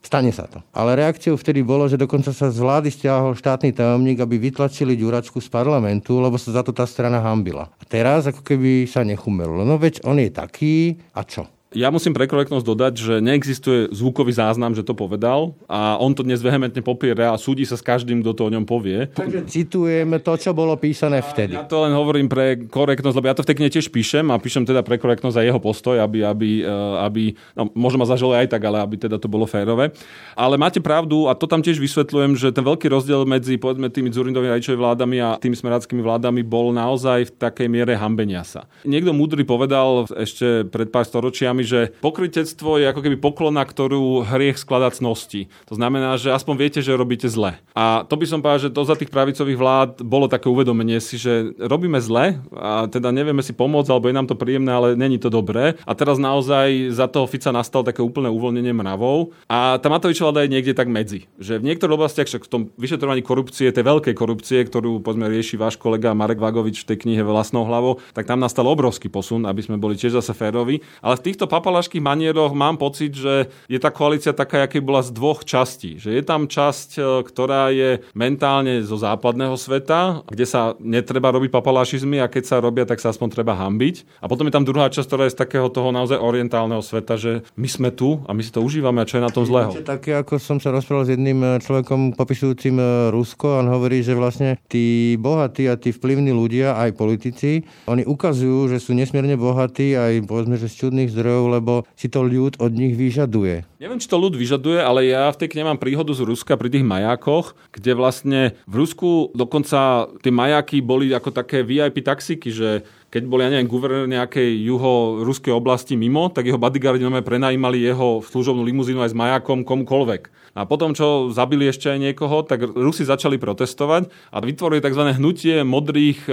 [0.00, 0.64] Stane sa to.
[0.72, 5.44] Ale reakciou vtedy bolo, že dokonca sa z vlády stiahol štátny tajomník, aby vytlačili Ďuračku
[5.44, 7.68] z parlamentu, lebo sa za to tá strana hambila.
[7.76, 9.60] A teraz ako keby sa nechumelo.
[9.60, 11.44] No veď on je taký a čo?
[11.70, 16.26] Ja musím pre korektnosť dodať, že neexistuje zvukový záznam, že to povedal a on to
[16.26, 19.06] dnes vehementne popiera a súdi sa s každým, kto to o ňom povie.
[19.06, 21.54] Takže citujeme to, čo bolo písané vtedy.
[21.54, 24.42] Ja to len hovorím pre korektnosť, lebo ja to v tej knihe tiež píšem a
[24.42, 26.74] píšem teda pre korektnosť aj jeho postoj, aby, aby, e,
[27.06, 27.22] aby
[27.54, 29.94] no, možno ma zažili aj tak, ale aby teda to bolo férové.
[30.34, 34.10] Ale máte pravdu a to tam tiež vysvetľujem, že ten veľký rozdiel medzi povedzme tými
[34.10, 38.66] Zurindovými rajčovými vládami a tými smeráckými vládami bol naozaj v takej miere hambenia sa.
[38.82, 44.24] Niekto múdry povedal ešte pred pár storočiami, slovami, že pokrytectvo je ako keby poklona, ktorú
[44.24, 45.52] hriech skladať cnosti.
[45.68, 47.60] To znamená, že aspoň viete, že robíte zle.
[47.76, 51.20] A to by som povedal, že to za tých pravicových vlád bolo také uvedomenie si,
[51.20, 55.20] že robíme zle a teda nevieme si pomôcť, alebo je nám to príjemné, ale není
[55.20, 55.76] to dobré.
[55.84, 59.36] A teraz naozaj za toho Fica nastal také úplné uvoľnenie mravov.
[59.46, 61.26] A tá Matovičová vláda je niekde tak medzi.
[61.42, 65.58] Že v niektorých oblastiach, však v tom vyšetrovaní korupcie, tej veľkej korupcie, ktorú povedzme rieši
[65.58, 69.58] váš kolega Marek Vagovič v tej knihe vlastnou hlavou, tak tam nastal obrovský posun, aby
[69.58, 70.78] sme boli tiež zase férovi.
[71.02, 75.10] Ale v týchto papalašských manieroch mám pocit, že je tá koalícia taká, aké bola z
[75.10, 75.98] dvoch častí.
[75.98, 81.50] Že je tam časť, e, ktorá je mentálne zo západného sveta, kde sa netreba robiť
[81.50, 84.22] papalašizmy a keď sa robia, tak sa aspoň treba hambiť.
[84.22, 87.42] A potom je tam druhá časť, ktorá je z takého toho naozaj orientálneho sveta, že
[87.58, 89.74] my sme tu a my si to užívame a čo je na tom zlého.
[89.82, 94.14] Také ako som sa rozprával s jedným e, človekom popisujúcim e, Rusko, on hovorí, že
[94.14, 99.96] vlastne tí bohatí a tí vplyvní ľudia, aj politici, oni ukazujú, že sú nesmierne bohatí
[99.96, 103.64] aj povedzme, že z čudných zdrojov zdrojov, lebo si to ľud od nich vyžaduje.
[103.80, 106.68] Neviem, či to ľud vyžaduje, ale ja v tej knihe mám príhodu z Ruska pri
[106.68, 112.84] tých majákoch, kde vlastne v Rusku dokonca tie majáky boli ako také VIP taxíky, že
[113.10, 118.62] keď bol, ja neviem, guvernér nejakej juho-ruskej oblasti mimo, tak jeho bodyguardi prenajímali jeho služobnú
[118.62, 120.30] limuzínu aj s majakom komukolvek.
[120.54, 125.14] A potom, čo zabili ešte aj niekoho, tak Rusi začali protestovať a vytvorili tzv.
[125.14, 126.32] hnutie modrých e,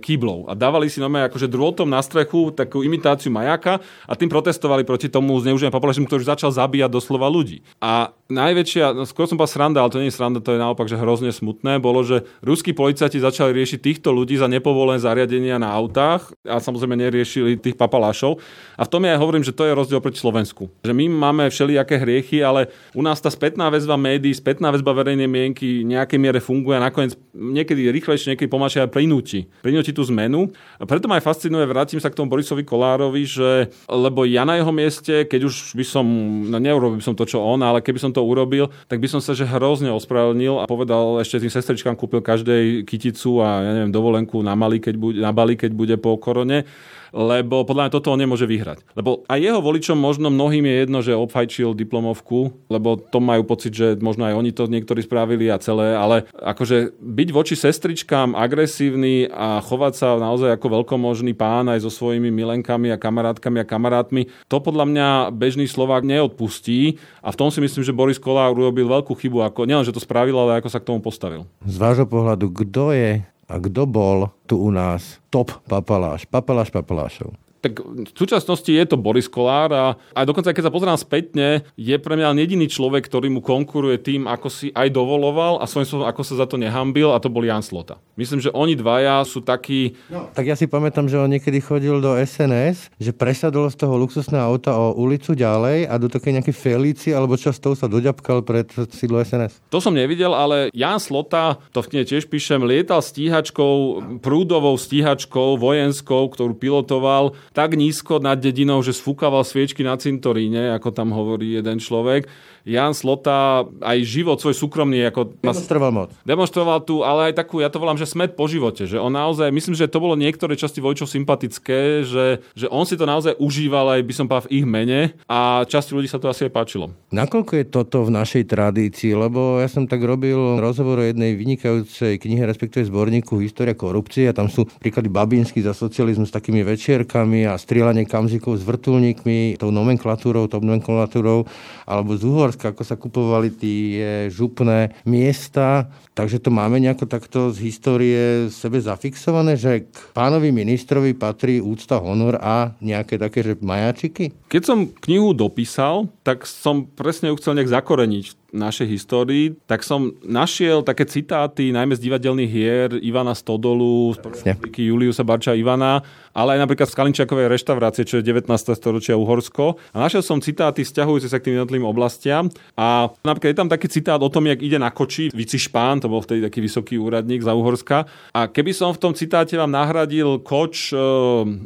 [0.00, 0.48] kýblov.
[0.48, 5.12] A dávali si nome akože drôtom na strechu takú imitáciu majáka a tým protestovali proti
[5.12, 7.60] tomu zneužívaniu populačnému, ktorý začal zabíjať doslova ľudí.
[7.76, 10.88] A najväčšia, no skôr som povedal sranda, ale to nie je sranda, to je naopak,
[10.88, 15.68] že hrozne smutné, bolo, že ruskí policajti začali riešiť týchto ľudí za nepovolené zariadenia na
[15.68, 18.40] autách a samozrejme neriešili tých papalášov.
[18.80, 20.72] A v tom ja hovorím, že to je rozdiel proti Slovensku.
[20.80, 25.28] Že my máme všelijaké hriechy, ale u nás tá spätná väzba médií, spätná väzba verejnej
[25.28, 29.44] mienky v nejakej miere funguje a nakoniec niekedy rýchlejšie, niekedy pomalšie aj prinúti.
[29.60, 30.48] Prinúti tú zmenu.
[30.80, 34.56] A preto ma aj fascinuje, vrátim sa k tomu Borisovi Kolárovi, že lebo ja na
[34.56, 36.06] jeho mieste, keď už by som,
[36.48, 39.34] no neurobil som to, čo on, ale keby som to urobil, tak by som sa
[39.34, 44.40] že hrozne ospravedlnil a povedal ešte tým sestričkám kúpil každej kyticu a ja neviem, dovolenku
[44.40, 46.64] na, Mali, keď bude, na Bali, keď bude po korone
[47.12, 48.82] lebo podľa mňa toto on nemôže vyhrať.
[48.96, 53.76] Lebo aj jeho voličom možno mnohým je jedno, že obfajčil diplomovku, lebo to majú pocit,
[53.76, 59.28] že možno aj oni to niektorí spravili a celé, ale akože byť voči sestričkám agresívny
[59.28, 64.32] a chovať sa naozaj ako veľkomožný pán aj so svojimi milenkami a kamarátkami a kamarátmi,
[64.48, 68.88] to podľa mňa bežný Slovák neodpustí a v tom si myslím, že Boris Kolár urobil
[68.88, 71.44] veľkú chybu, ako nielen, že to spravil, ale ako sa k tomu postavil.
[71.68, 73.20] Z vášho pohľadu, kto je
[73.52, 77.36] a kto bol tu u nás top papaláš, papaláš papalášov?
[77.62, 79.84] Tak v súčasnosti je to Boris Kolár a
[80.18, 84.26] aj dokonca, keď sa pozerám spätne, je pre mňa jediný človek, ktorý mu konkuruje tým,
[84.26, 87.46] ako si aj dovoloval a svojím spôsobom, ako sa za to nehambil a to bol
[87.46, 88.02] Jan Slota.
[88.18, 89.94] Myslím, že oni dvaja sú takí...
[90.10, 93.94] No, tak ja si pamätám, že on niekedy chodil do SNS, že presadol z toho
[93.94, 98.66] luxusného auta o ulicu ďalej a do také nejakej Felíci alebo častou sa doďapkal pred
[98.90, 99.62] sídlo SNS.
[99.70, 106.26] To som nevidel, ale Jan Slota, to v tiež píšem, lietal stíhačkou, prúdovou stíhačkou vojenskou,
[106.26, 111.78] ktorú pilotoval tak nízko nad dedinou, že sfúkaval sviečky na cintoríne, ako tam hovorí jeden
[111.78, 112.26] človek.
[112.62, 115.34] Jan Slota aj život svoj súkromný ako...
[115.42, 116.08] Demonstroval moc.
[116.22, 118.86] Demonstroval tu, ale aj takú, ja to volám, že smet po živote.
[118.86, 122.94] Že on naozaj, myslím, že to bolo niektoré časti voličov sympatické, že, že on si
[122.94, 126.30] to naozaj užíval aj, by som povedal, v ich mene a časti ľudí sa to
[126.30, 126.94] asi aj páčilo.
[127.10, 129.14] Nakoľko je toto v našej tradícii?
[129.14, 134.36] Lebo ja som tak robil rozhovor o jednej vynikajúcej knihe, respektíve zborníku História korupcie a
[134.36, 139.74] tam sú príklady Babinsky za socializmu s takými večierkami a strieľanie kamzikov s vrtulníkmi, tou
[139.74, 141.44] nomenklatúrou, tou nomenklatúrou,
[141.86, 142.22] alebo z
[142.52, 145.88] Uhorska, ako sa kupovali tie župné miesta.
[146.12, 151.96] Takže to máme nejako takto z histórie sebe zafixované, že k pánovi ministrovi patrí úcta,
[151.96, 154.36] honor a nejaké také, že majačiky?
[154.52, 160.12] Keď som knihu dopísal, tak som presne ju chcel nejak zakoreniť našej histórii, tak som
[160.20, 164.44] našiel také citáty, najmä z divadelných hier Ivana Stodolu, z
[164.76, 168.48] Juliusa Barča Ivana, ale aj napríklad z Kalinčakovej reštaurácie, čo je 19.
[168.72, 169.76] storočia Uhorsko.
[169.92, 172.48] A našiel som citáty vzťahujúce sa k tým jednotlivým oblastiam.
[172.76, 176.08] A napríklad je tam taký citát o tom, jak ide na koči Vici Špán, to
[176.08, 178.08] bol vtedy taký vysoký úradník za Uhorska.
[178.32, 180.96] A keby som v tom citáte vám nahradil koč e,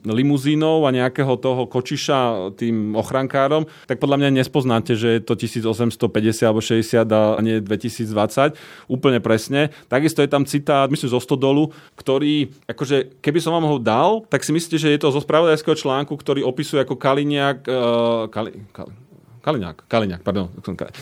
[0.03, 6.43] limuzínou a nejakého toho kočiša tým ochrankárom, tak podľa mňa nespoznáte, že je to 1850
[6.43, 8.59] alebo 60 a nie 2020,
[8.91, 9.71] úplne presne.
[9.87, 14.43] Takisto je tam citát, myslím, zo Stodolu, ktorý, akože, keby som vám ho dal, tak
[14.43, 19.06] si myslíte, že je to zo spravodajského článku, ktorý opisuje ako Kaliniak, uh, Kali, Kali,
[19.47, 20.51] Kaliňák, Kaliňák, pardon,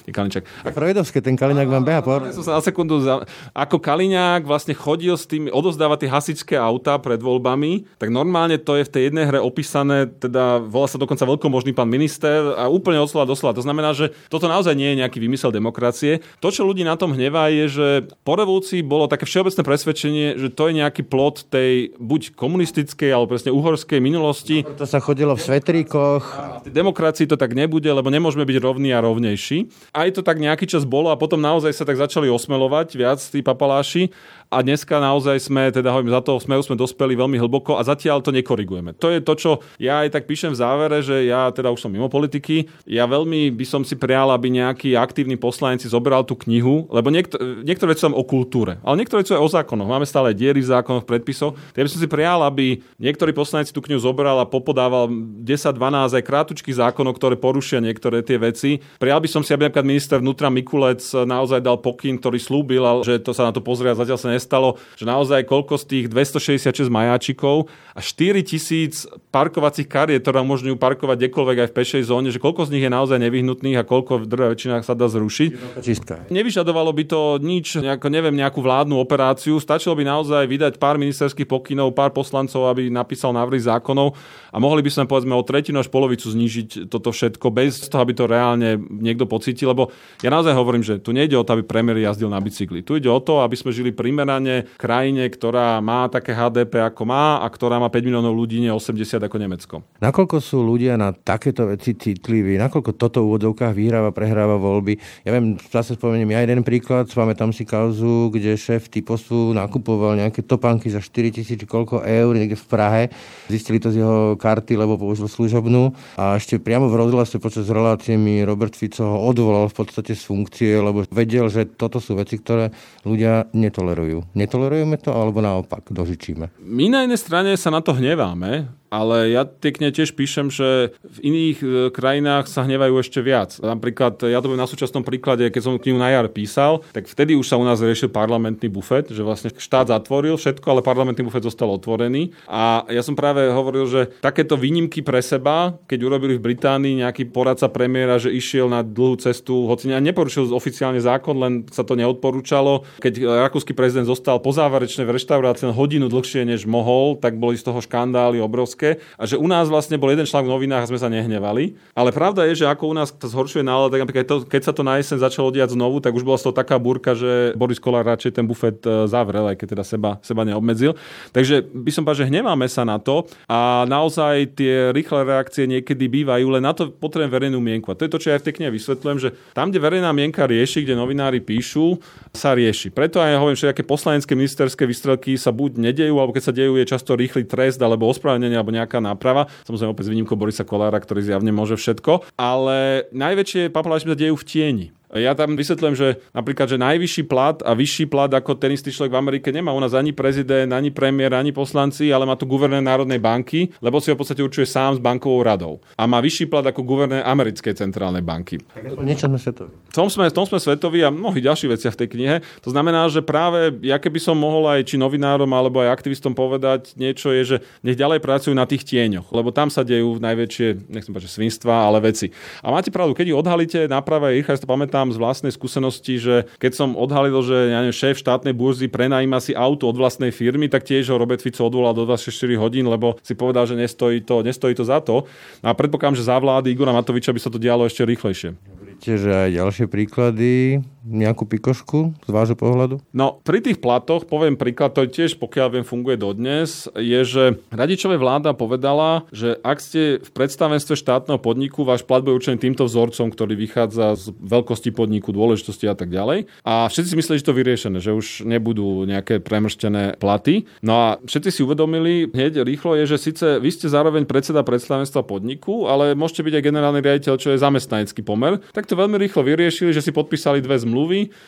[0.04, 0.68] nie Kaliňčák.
[0.76, 2.28] Freudovské, ten Kaliňák vám beha por.
[2.28, 3.24] Som sa na sekundu, za...
[3.57, 8.76] ako Kaliňák vlastne chodil s tým, odozdávať tie hasičské auta pred voľbami, tak normálne to
[8.76, 13.00] je v tej jednej hre opísané, teda volá sa dokonca veľkomožný pán minister a úplne
[13.00, 13.57] od slova do slova.
[13.57, 16.20] To znamená, že toto naozaj nie je nejaký vymysel demokracie.
[16.44, 17.88] To, čo ľudí na tom hnevá, je, že
[18.28, 23.33] po revolúcii bolo také všeobecné presvedčenie, že to je nejaký plot tej buď komunistickej alebo
[23.33, 24.68] presne uhorskej minulosti.
[24.68, 26.22] No, to sa chodilo v svetríkoch.
[26.37, 29.70] A v demokracii to tak nebude, lebo nemôže môžeme byť rovní a rovnejší.
[29.94, 33.47] Aj to tak nejaký čas bolo a potom naozaj sa tak začali osmelovať viac tí
[33.47, 34.11] papaláši
[34.51, 38.27] a dneska naozaj sme, teda hovorím, za to sme, sme dospeli veľmi hlboko a zatiaľ
[38.27, 38.99] to nekorigujeme.
[38.99, 41.90] To je to, čo ja aj tak píšem v závere, že ja teda už som
[41.94, 46.35] mimo politiky, ja veľmi by som si prial, aby nejaký aktívny poslanec si zobral tú
[46.42, 49.87] knihu, lebo niekto, niektoré veci sú o kultúre, ale niektoré sú aj o zákonoch.
[49.87, 51.55] Máme stále diery v zákonoch, predpisoch.
[51.79, 55.07] Ja by som si prial, aby niektorý poslanec tú knihu zobral a popodával
[55.42, 58.81] 10-12 aj krátučkých zákonov, ktoré porušia niektoré tie veci.
[58.97, 63.21] Prijal by som si, aby napríklad minister vnútra Mikulec naozaj dal pokyn, ktorý slúbil, že
[63.21, 66.89] to sa na to pozrie a zatiaľ sa nestalo, že naozaj koľko z tých 266
[66.89, 72.67] majáčikov a 4000 parkovacích kariet, ktoré umožňujú parkovať kdekoľvek aj v pešej zóne, že koľko
[72.67, 75.83] z nich je naozaj nevyhnutných a koľko v drvej väčšinách sa dá zrušiť.
[76.31, 81.51] Nevyžadovalo by to nič, nejako, neviem, nejakú vládnu operáciu, stačilo by naozaj vydať pár ministerských
[81.51, 84.15] pokynov, pár poslancov, aby napísal návrhy zákonov
[84.55, 88.12] a mohli by sme povedzme o tretinu až polovicu znížiť toto všetko bez toho, aby
[88.12, 89.88] to reálne niekto pocítil, lebo
[90.21, 92.85] ja naozaj hovorím, že tu nejde o to, aby premiér jazdil na bicykli.
[92.85, 97.40] Tu ide o to, aby sme žili primerane krajine, ktorá má také HDP ako má
[97.40, 99.75] a ktorá má 5 miliónov ľudí, nie 80 ako Nemecko.
[100.05, 105.25] Nakoľko sú ľudia na takéto veci citliví, nakoľko toto v úvodovkách vyhráva, prehráva voľby.
[105.25, 110.45] Ja viem, zase spomeniem ja jeden príklad, tam si kauzu, kde šéf typosu nakupoval nejaké
[110.45, 113.03] topánky za 4 tisíc koľko eur niekde v Prahe.
[113.47, 115.95] Zistili to z jeho karty, lebo použil služobnú.
[116.18, 120.22] A ešte priamo v rozhlase počas relácie mi Robert Fico ho odvolal v podstate z
[120.24, 122.74] funkcie, lebo vedel, že toto sú veci, ktoré
[123.07, 124.34] ľudia netolerujú.
[124.34, 126.51] Netolerujeme to, alebo naopak dožičíme?
[126.61, 131.18] My na jednej strane sa na to hneváme, ale ja pekne tiež píšem, že v
[131.26, 133.59] iných e, krajinách sa hnevajú ešte viac.
[133.59, 137.51] Napríklad, ja to na súčasnom príklade, keď som knihu na jar písal, tak vtedy už
[137.51, 141.74] sa u nás riešil parlamentný bufet, že vlastne štát zatvoril všetko, ale parlamentný bufet zostal
[141.74, 142.30] otvorený.
[142.47, 147.34] A ja som práve hovoril, že takéto výnimky pre seba, keď urobili v Británii nejaký
[147.34, 152.89] poradca premiéra, že išiel na dlhú cestu, hoci neporušil oficiálne zákon, len sa to neodporúčalo.
[152.97, 157.68] Keď rakúsky prezident zostal po záverečnej v reštaurácii hodinu dlhšie, než mohol, tak boli z
[157.68, 160.97] toho škandály obrovské a že u nás vlastne bol jeden článok v novinách a sme
[160.97, 161.76] sa nehnevali.
[161.93, 164.72] Ale pravda je, že ako u nás to zhoršuje nálada, tak napríklad to, keď sa
[164.72, 167.76] to na jeseň začalo diať znovu, tak už bola z toho taká burka, že Boris
[167.76, 170.97] Kolár radšej ten bufet e, zavrel, aj keď teda seba, seba neobmedzil.
[171.37, 176.09] Takže by som povedal, že hneváme sa na to a naozaj tie rýchle reakcie niekedy
[176.09, 177.74] bývajú, len na to potrebujem verejnú mienku.
[177.83, 180.45] A to je to, čo ja v tej knihe vysvetľujem, že tam, kde verejná mienka
[180.45, 181.99] rieši, kde novinári píšu,
[182.37, 182.93] sa rieši.
[182.93, 186.53] Preto aj ja hovorím, že aké poslanecké ministerské výstrelky sa buď nedejú, alebo keď sa
[186.55, 189.49] dejú, je často rýchly trest alebo ospravedlnenie alebo nejaká náprava.
[189.64, 192.37] Samozrejme opäť s výnimkou Borisa Kolára, ktorý zjavne môže všetko.
[192.37, 194.87] Ale najväčšie papalášmi sa dejú v tieni.
[195.15, 199.15] Ja tam vysvetľujem, že napríklad, že najvyšší plat a vyšší plat ako ten istý človek
[199.15, 202.83] v Amerike nemá u nás ani prezident, ani premiér, ani poslanci, ale má tu guvernér
[202.83, 205.79] Národnej banky, lebo si ho v podstate určuje sám s bankovou radou.
[205.95, 208.59] A má vyšší plat ako guvernér Americkej centrálnej banky.
[209.07, 209.71] Niečo sme svetoví.
[209.71, 212.37] V tom sme, v tom sme svetoví a mnohí ďalší veci v tej knihe.
[212.67, 216.99] To znamená, že práve ja keby som mohol aj či novinárom alebo aj aktivistom povedať
[216.99, 217.57] niečo je, že
[217.87, 222.03] nech ďalej pracujú na tých tieňoch, lebo tam sa dejú najväčšie, nechcem povedať, svinstva, ale
[222.03, 222.35] veci.
[222.67, 226.16] A máte pravdu, keď ich odhalíte, naprave ich, ja to pamätám, pamätám z vlastnej skúsenosti,
[226.16, 230.32] že keď som odhalil, že ja neviem, šéf štátnej burzy prenajíma si auto od vlastnej
[230.32, 234.24] firmy, tak tiež ho Robert Fico odvolal do 24 hodín, lebo si povedal, že nestojí
[234.24, 235.28] to, nestojí to za to.
[235.61, 238.57] A predpokladám, že za vlády Igora Matoviča by sa to dialo ešte rýchlejšie.
[238.80, 243.05] Viete, že aj ďalšie príklady, nejakú pikošku z vášho pohľadu?
[243.12, 248.16] No, pri tých platoch, poviem príklad, to tiež, pokiaľ viem, funguje dodnes, je, že Radičová
[248.16, 253.28] vláda povedala, že ak ste v predstavenstve štátneho podniku, váš plat bude určený týmto vzorcom,
[253.28, 256.48] ktorý vychádza z veľkosti podniku, dôležitosti a tak ďalej.
[256.64, 260.64] A všetci si mysleli, že to vyriešené, že už nebudú nejaké premrštené platy.
[260.80, 265.26] No a všetci si uvedomili hneď rýchlo je, že síce vy ste zároveň predseda predstavenstva
[265.28, 268.62] podniku, ale môžete byť aj generálny riaditeľ, čo je zamestnanecký pomer.
[268.72, 270.93] Tak to veľmi rýchlo vyriešili, že si podpísali dve zmluvy.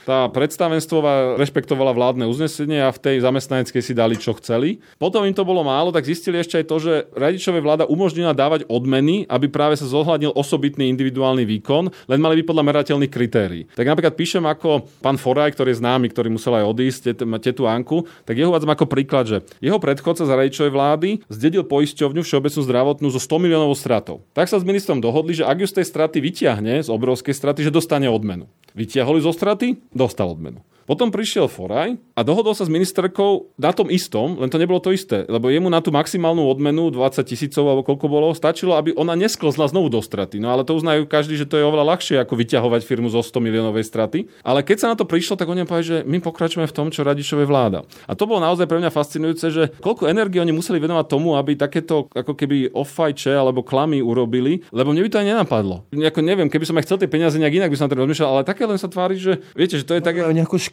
[0.02, 0.98] Tá predstavenstvo
[1.38, 4.82] rešpektovala vládne uznesenie a v tej zamestnaneckej si dali, čo chceli.
[4.98, 8.66] Potom im to bolo málo, tak zistili ešte aj to, že radičové vláda umožnila dávať
[8.66, 13.62] odmeny, aby práve sa zohľadnil osobitný individuálny výkon, len mali byť podľa merateľných kritérií.
[13.72, 17.00] Tak napríklad píšem ako pán Foraj, ktorý je známy, ktorý musel aj odísť,
[17.38, 22.24] tetu Anku, tak jeho uvádzam ako príklad, že jeho predchodca za radičovej vlády zdedil poisťovňu
[22.24, 24.24] všeobecnú zdravotnú so 100 miliónovou stratou.
[24.32, 27.62] Tak sa s ministrom dohodli, že ak ju z tej straty vyťahne, z obrovskej straty,
[27.62, 28.48] že dostane odmenu.
[28.76, 30.60] Vytiahli zo straty, dostal odmenu.
[30.86, 34.94] Potom prišiel Foraj a dohodol sa s ministerkou na tom istom, len to nebolo to
[34.94, 39.18] isté, lebo jemu na tú maximálnu odmenu 20 tisícov alebo koľko bolo, stačilo, aby ona
[39.18, 40.38] nesklzla znovu do straty.
[40.38, 43.42] No ale to uznajú každý, že to je oveľa ľahšie ako vyťahovať firmu zo 100
[43.42, 44.30] miliónovej straty.
[44.46, 47.02] Ale keď sa na to prišlo, tak oni povedali, že my pokračujeme v tom, čo
[47.02, 47.82] Radičové vláda.
[48.06, 51.58] A to bolo naozaj pre mňa fascinujúce, že koľko energie oni museli venovať tomu, aby
[51.58, 55.76] takéto ako keby offajče alebo klamy urobili, lebo mne by to aj nenapadlo.
[55.90, 58.42] Nejako neviem, keby som aj chcel tie peniaze nejak inak by som to rozmýšľal, ale
[58.46, 60.22] také len sa tvári, že viete, že to je také...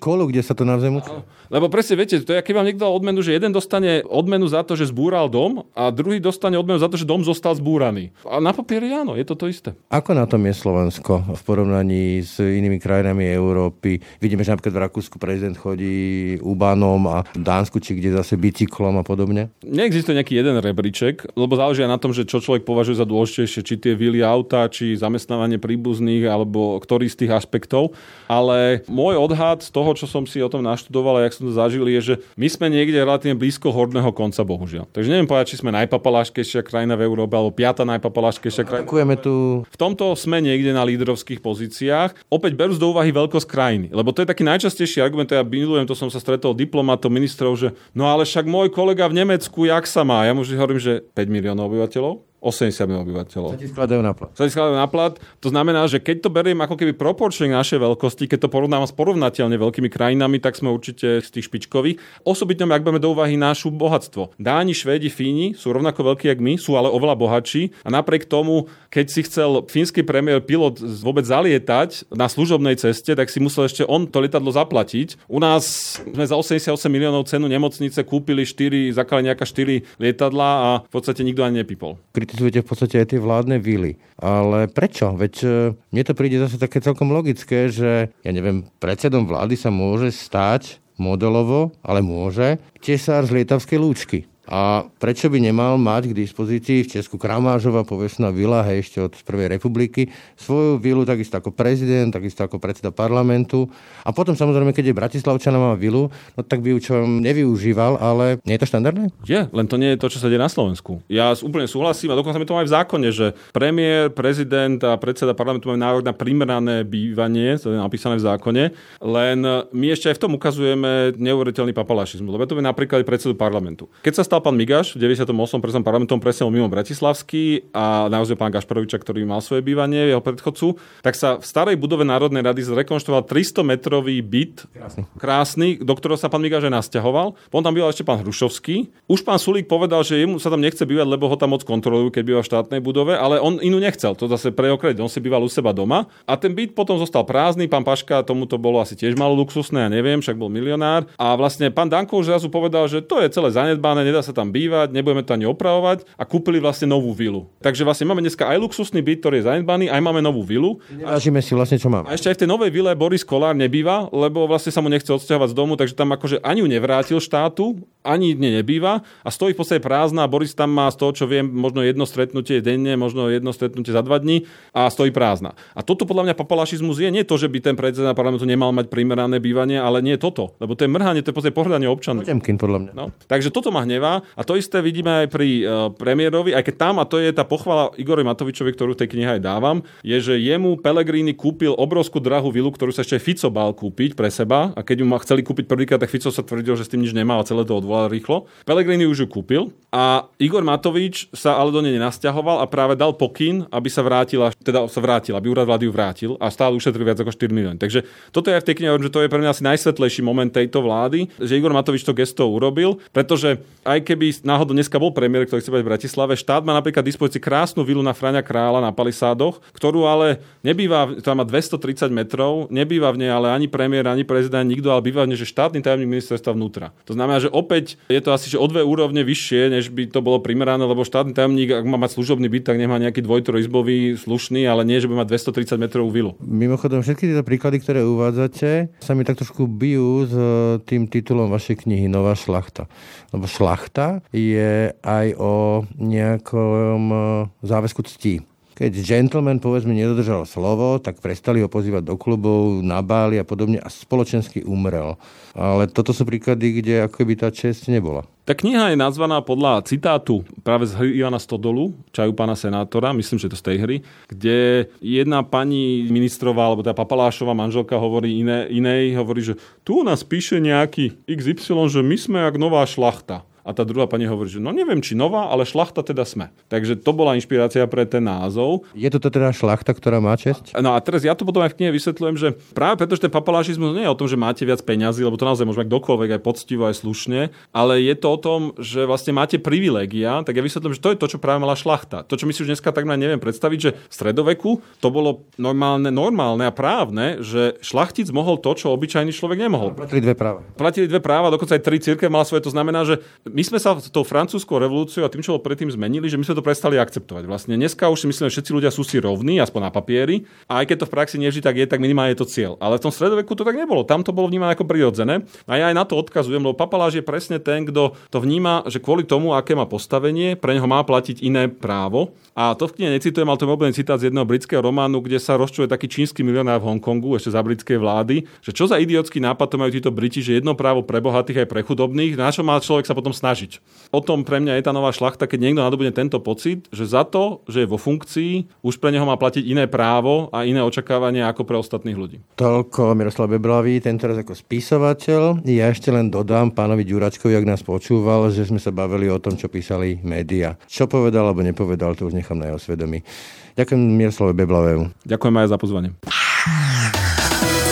[0.04, 1.16] Školu, kde sa to navzájom učí.
[1.47, 4.60] Lebo presne viete, to je, keď vám niekto dal odmenu, že jeden dostane odmenu za
[4.68, 8.12] to, že zbúral dom a druhý dostane odmenu za to, že dom zostal zbúraný.
[8.28, 9.72] A na papieri áno, je to to isté.
[9.88, 14.04] Ako na tom je Slovensko v porovnaní s inými krajinami Európy?
[14.20, 18.99] Vidíme, že napríklad v Rakúsku prezident chodí Ubanom a v Dánsku, či kde zase bicyklom
[18.99, 19.56] a podobne?
[19.64, 23.80] Neexistuje nejaký jeden rebríček, lebo záleží na tom, že čo človek považuje za dôležitejšie, či
[23.80, 27.95] tie vily auta, či zamestnávanie príbuzných, alebo ktorý z tých aspektov.
[28.28, 31.54] Ale môj odhad z toho, čo som si o tom naštudoval a jak som to
[31.54, 34.89] zažil, je, že my sme niekde relatívne blízko horného konca, bohužiaľ.
[34.91, 38.86] Takže neviem povedať, či sme najpapaláškejšia krajina v Európe alebo piata najpapaláškejšia krajina.
[38.86, 39.64] Ďakujeme tu.
[39.64, 42.28] V tomto sme niekde na lídrovských pozíciách.
[42.28, 45.96] Opäť berú do úvahy veľkosť krajiny, lebo to je taký najčastejší argument, ja milujem, to
[45.96, 50.02] som sa stretol diplomatov, ministrov, že no ale však môj kolega v Nemecku, jak sa
[50.02, 50.26] má?
[50.26, 53.56] Ja mu vždy hovorím, že 5 miliónov obyvateľov 80 miliónov obyvateľov.
[53.56, 54.32] Sa ti skladajú na plat.
[54.36, 55.14] Sa ti skladajú na plat.
[55.39, 58.84] To znamená, že keď to beriem ako keby proporčne k našej veľkosti, keď to porovnávam
[58.84, 62.28] s porovnateľne veľkými krajinami, tak sme určite z tých špičkových.
[62.28, 64.36] Osobitne, ak budeme do úvahy našu bohatstvo.
[64.36, 68.68] Dáni, Švédi, Fíni sú rovnako veľkí ako my, sú ale oveľa bohatší a napriek tomu,
[68.91, 73.88] keď si chcel fínsky premiér pilot vôbec zalietať na služobnej ceste, tak si musel ešte
[73.88, 75.24] on to lietadlo zaplatiť.
[75.32, 80.70] U nás sme za 88 miliónov cenu nemocnice kúpili 4, zakali nejaká 4 lietadla a
[80.84, 81.96] v podstate nikto ani nepipol
[82.34, 84.01] kritizujete v podstate aj tie vládne vily.
[84.17, 85.13] Ale prečo?
[85.13, 85.47] Veď e,
[85.93, 90.81] mne to príde zase také celkom logické, že ja neviem, predsedom vlády sa môže stať
[90.97, 94.25] modelovo, ale môže, tesár z lietavskej lúčky.
[94.44, 99.16] A prečo by nemal mať k dispozícii v Česku Kramážova, povestná vila, hej, ešte od
[99.24, 103.72] Prvej republiky, svoju vilu takisto ako prezident, takisto ako predseda parlamentu.
[104.04, 108.44] A potom samozrejme, keď je Bratislavčana má vilu, no tak by ju čo nevyužíval, ale
[108.44, 109.16] nie je to štandardné?
[109.24, 111.00] Je, len to nie je to, čo sa deje na Slovensku.
[111.08, 115.32] Ja úplne súhlasím a dokonca mi to aj v zákone, že premiér, prezident a predseda
[115.32, 118.64] parlamentu majú nárok na primerané bývanie, to je napísané v zákone,
[119.00, 119.38] len
[119.72, 123.88] my ešte aj v tom ukazujeme neuveriteľný papalašizmus, lebo to je napríklad predsedu parlamentu.
[124.04, 125.29] Keď sa stal pán Migaš v 98.
[125.61, 130.73] presom parlamentom presne mimo Bratislavský a naozaj pán Gašparoviča, ktorý mal svoje bývanie, jeho predchodcu,
[131.05, 135.01] tak sa v starej budove Národnej rady zrekonštruoval 300-metrový byt, krásny.
[135.21, 137.38] krásny, do ktorého sa pán Migaš aj nasťahoval.
[137.53, 138.89] Potom tam býval ešte pán Hrušovský.
[139.05, 142.09] Už pán Sulík povedal, že jemu sa tam nechce bývať, lebo ho tam moc kontrolujú,
[142.09, 144.17] keď býva v štátnej budove, ale on inú nechcel.
[144.17, 146.09] To zase pre okred, on si býval u seba doma.
[146.25, 147.69] A ten byt potom zostal prázdny.
[147.69, 151.05] Pán Paška tomu to bolo asi tiež malo luxusné, ja neviem, však bol milionár.
[151.21, 154.49] A vlastne pán Danko už zrazu povedal, že to je celé zanedbané, nedá sa tam
[154.49, 157.51] bývať, nebudeme to ani opravovať a kúpili vlastne novú vilu.
[157.59, 160.80] Takže vlastne máme dneska aj luxusný byt, ktorý je zanedbaný, aj máme novú vilu.
[160.88, 162.07] Nevážime si vlastne, čo máme.
[162.07, 165.11] A ešte aj v tej novej vile Boris Kolár nebýva, lebo vlastne sa mu nechce
[165.11, 169.55] odsťahovať z domu, takže tam akože ani ju nevrátil štátu, ani dne nebýva a stojí
[169.55, 170.28] v podstate prázdna.
[170.28, 174.03] Boris tam má z toho, čo viem, možno jedno stretnutie denne, možno jedno stretnutie za
[174.03, 174.45] dva dní
[174.76, 175.55] a stojí prázdna.
[175.74, 178.91] A toto podľa mňa papalašizmus je nie to, že by ten predseda parlamentu nemal mať
[178.91, 180.53] primerané bývanie, ale nie toto.
[180.59, 182.28] Lebo to je mrhanie, to je v podstate pohľadanie občanov.
[182.28, 182.91] Potemkin, podľa mňa.
[182.93, 186.76] No, takže toto ma hnevá a to isté vidíme aj pri uh, premiérovi, aj keď
[186.76, 190.36] tam, a to je tá pochvala Igorovi Matovičovi, ktorú tej knihe aj dávam, je, že
[190.38, 194.82] jemu Pelegrini kúpil obrovskú drahú vilu, ktorú sa ešte Fico bal kúpiť pre seba a
[194.84, 197.39] keď ju ma chceli kúpiť prvýkrát, tak Fico sa tvrdil, že s tým nič nemá
[197.39, 198.45] a celé to odvolal rýchlo.
[198.68, 203.16] Pelegrini už ju kúpil a Igor Matovič sa ale do nej nenasťahoval a práve dal
[203.16, 207.05] pokyn, aby sa vrátila, teda sa vrátila, aby úrad vlády ju vrátil a stále ušetril
[207.05, 207.78] viac ako 4 milióny.
[207.80, 208.03] Takže
[208.36, 211.32] toto je v tej knihe, že to je pre mňa asi najsvetlejší moment tejto vlády,
[211.39, 215.72] že Igor Matovič to gesto urobil, pretože aj keby náhodou dneska bol premiér, ktorý chce
[215.72, 220.06] byť v Bratislave, štát má napríklad dispozícii krásnu vilu na Frania Krála na Palisádoch, ktorú
[220.06, 224.91] ale nebýva, tam má 230 metrov, nebýva v nej ale ani premiér, ani prezident, nikto,
[224.91, 226.91] ale býva v nej, že štátny tajomník ministerstva vnútra.
[227.08, 230.20] To znamená, že opäť je to asi že o dve úrovne vyššie, než by to
[230.20, 234.68] bolo primerané, lebo štátny tajomník, ak má mať služobný byt, tak nemá nejaký dvojtrojizbový slušný,
[234.68, 236.32] ale nie, že by mať 230 metrovú vilu.
[236.43, 240.36] Mimochodom, všetky tieto príklady, ktoré uvádzate, sa mi tak trošku bijú s
[240.84, 242.86] tým titulom vašej knihy Nová šlachta.
[243.34, 247.17] Lebo šlachta je aj o nejakom e,
[247.65, 248.45] záväzku ctí.
[248.74, 253.78] Keď gentleman, povedzme, nedodržal slovo, tak prestali ho pozývať do klubov, na báli a podobne
[253.78, 255.13] a spoločensky umrel.
[255.53, 258.26] Ale toto sú príklady, kde ako by tá čest nebola.
[258.43, 263.39] Tá kniha je nazvaná podľa citátu práve z hry Ivana Stodolu, čaju pána senátora, myslím,
[263.39, 263.97] že to z tej hry,
[264.28, 269.55] kde jedna pani ministrová, alebo tá papalášová manželka hovorí iné, inej, hovorí, že
[269.88, 273.47] tu u nás píše nejaký XY, že my sme jak nová šlachta.
[273.64, 276.51] A tá druhá pani hovorí, že no neviem, či nová, ale šlachta teda sme.
[276.68, 278.84] Takže to bola inšpirácia pre ten názov.
[278.91, 280.76] Je to teda šlachta, ktorá má česť?
[280.80, 283.34] No a teraz ja to potom aj v knihe vysvetľujem, že práve preto, že ten
[283.34, 286.30] papalášizmus nie je o tom, že máte viac peňazí, lebo to naozaj môže mať kdokoľvek
[286.36, 287.39] aj poctivo, aj slušne,
[287.72, 291.20] ale je to o tom, že vlastne máte privilégia, tak ja vysvetlím, že to je
[291.24, 292.28] to, čo práve mala šlachta.
[292.28, 296.11] To, čo my si už dneska tak neviem predstaviť, že v stredoveku to bolo normálne,
[296.11, 299.95] normálne a právne, že šlachtic mohol to, čo obyčajný človek nemohol.
[299.95, 300.59] Platili dve práva.
[300.76, 302.66] Platili dve práva, dokonca aj tri cirkev mala svoje.
[302.68, 303.24] To znamená, že
[303.54, 306.58] my sme sa tou francúzskou revolúciou a tým, čo bolo predtým zmenili, že my sme
[306.58, 307.45] to prestali akceptovať.
[307.45, 310.49] Vlastne dneska už si myslíme, že všetci ľudia sú si rovní, aspoň na papieri.
[310.66, 312.74] A aj keď to v praxi nevždy tak je, tak minimálne je to cieľ.
[312.82, 314.01] Ale v tom stredoveku to tak nebolo.
[314.01, 315.45] Tam to bolo vnímané ako prirodzené.
[315.70, 318.97] A ja aj na to odkazujem, lebo papaláš je presne ten, kto to vníma, že
[318.97, 322.34] kvôli tomu, aké má postavenie, pre neho má platiť iné právo.
[322.58, 325.38] A to v knihe necitujem, ale to je obľúbený citát z jedného britského románu, kde
[325.38, 329.38] sa rozčuje taký čínsky milionár v Hongkongu, ešte za britskej vlády, že čo za idiotský
[329.41, 332.62] nápad to majú títo Briti, že jedno právo pre bohatých aj pre chudobných, na čo
[332.62, 333.84] má človek sa potom snažiť.
[334.16, 337.28] O tom pre mňa je tá nová šlachta, keď niekto nadobudne tento pocit, že za
[337.28, 341.52] to, že je vo funkcii, už pre neho má platiť iné právo a iné očakávania
[341.52, 342.38] ako pre ostatných ľudí.
[342.56, 345.68] Toľko Miroslav Beblavý, tento raz ako spisovateľ.
[345.68, 349.60] Ja ešte len dodám pánovi Ďuračkovi, ak nás počúval, že sme sa bavili o tom,
[349.60, 350.80] čo písali média.
[350.88, 353.26] Čo povedal alebo nepovedal, to už nechám na jeho svedomí.
[353.74, 355.26] Ďakujem Miroslavovi Beblavému.
[355.26, 356.14] Ďakujem aj za pozvanie.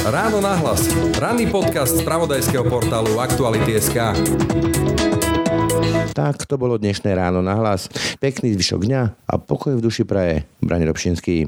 [0.05, 0.85] Ráno nahlas.
[1.17, 4.17] Ranný podcast z pravodajského portálu Aktuality.sk.
[6.11, 7.87] Tak to bolo dnešné ráno na hlas.
[8.19, 9.01] Pekný zvyšok dňa
[9.31, 10.43] a pokoj v duši praje.
[10.59, 11.47] Brani Robšinský.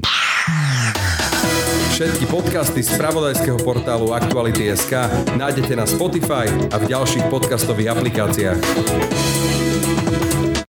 [1.94, 4.92] Všetky podcasty z pravodajského portálu Aktuality.sk
[5.38, 9.63] nájdete na Spotify a v ďalších podcastových aplikáciách.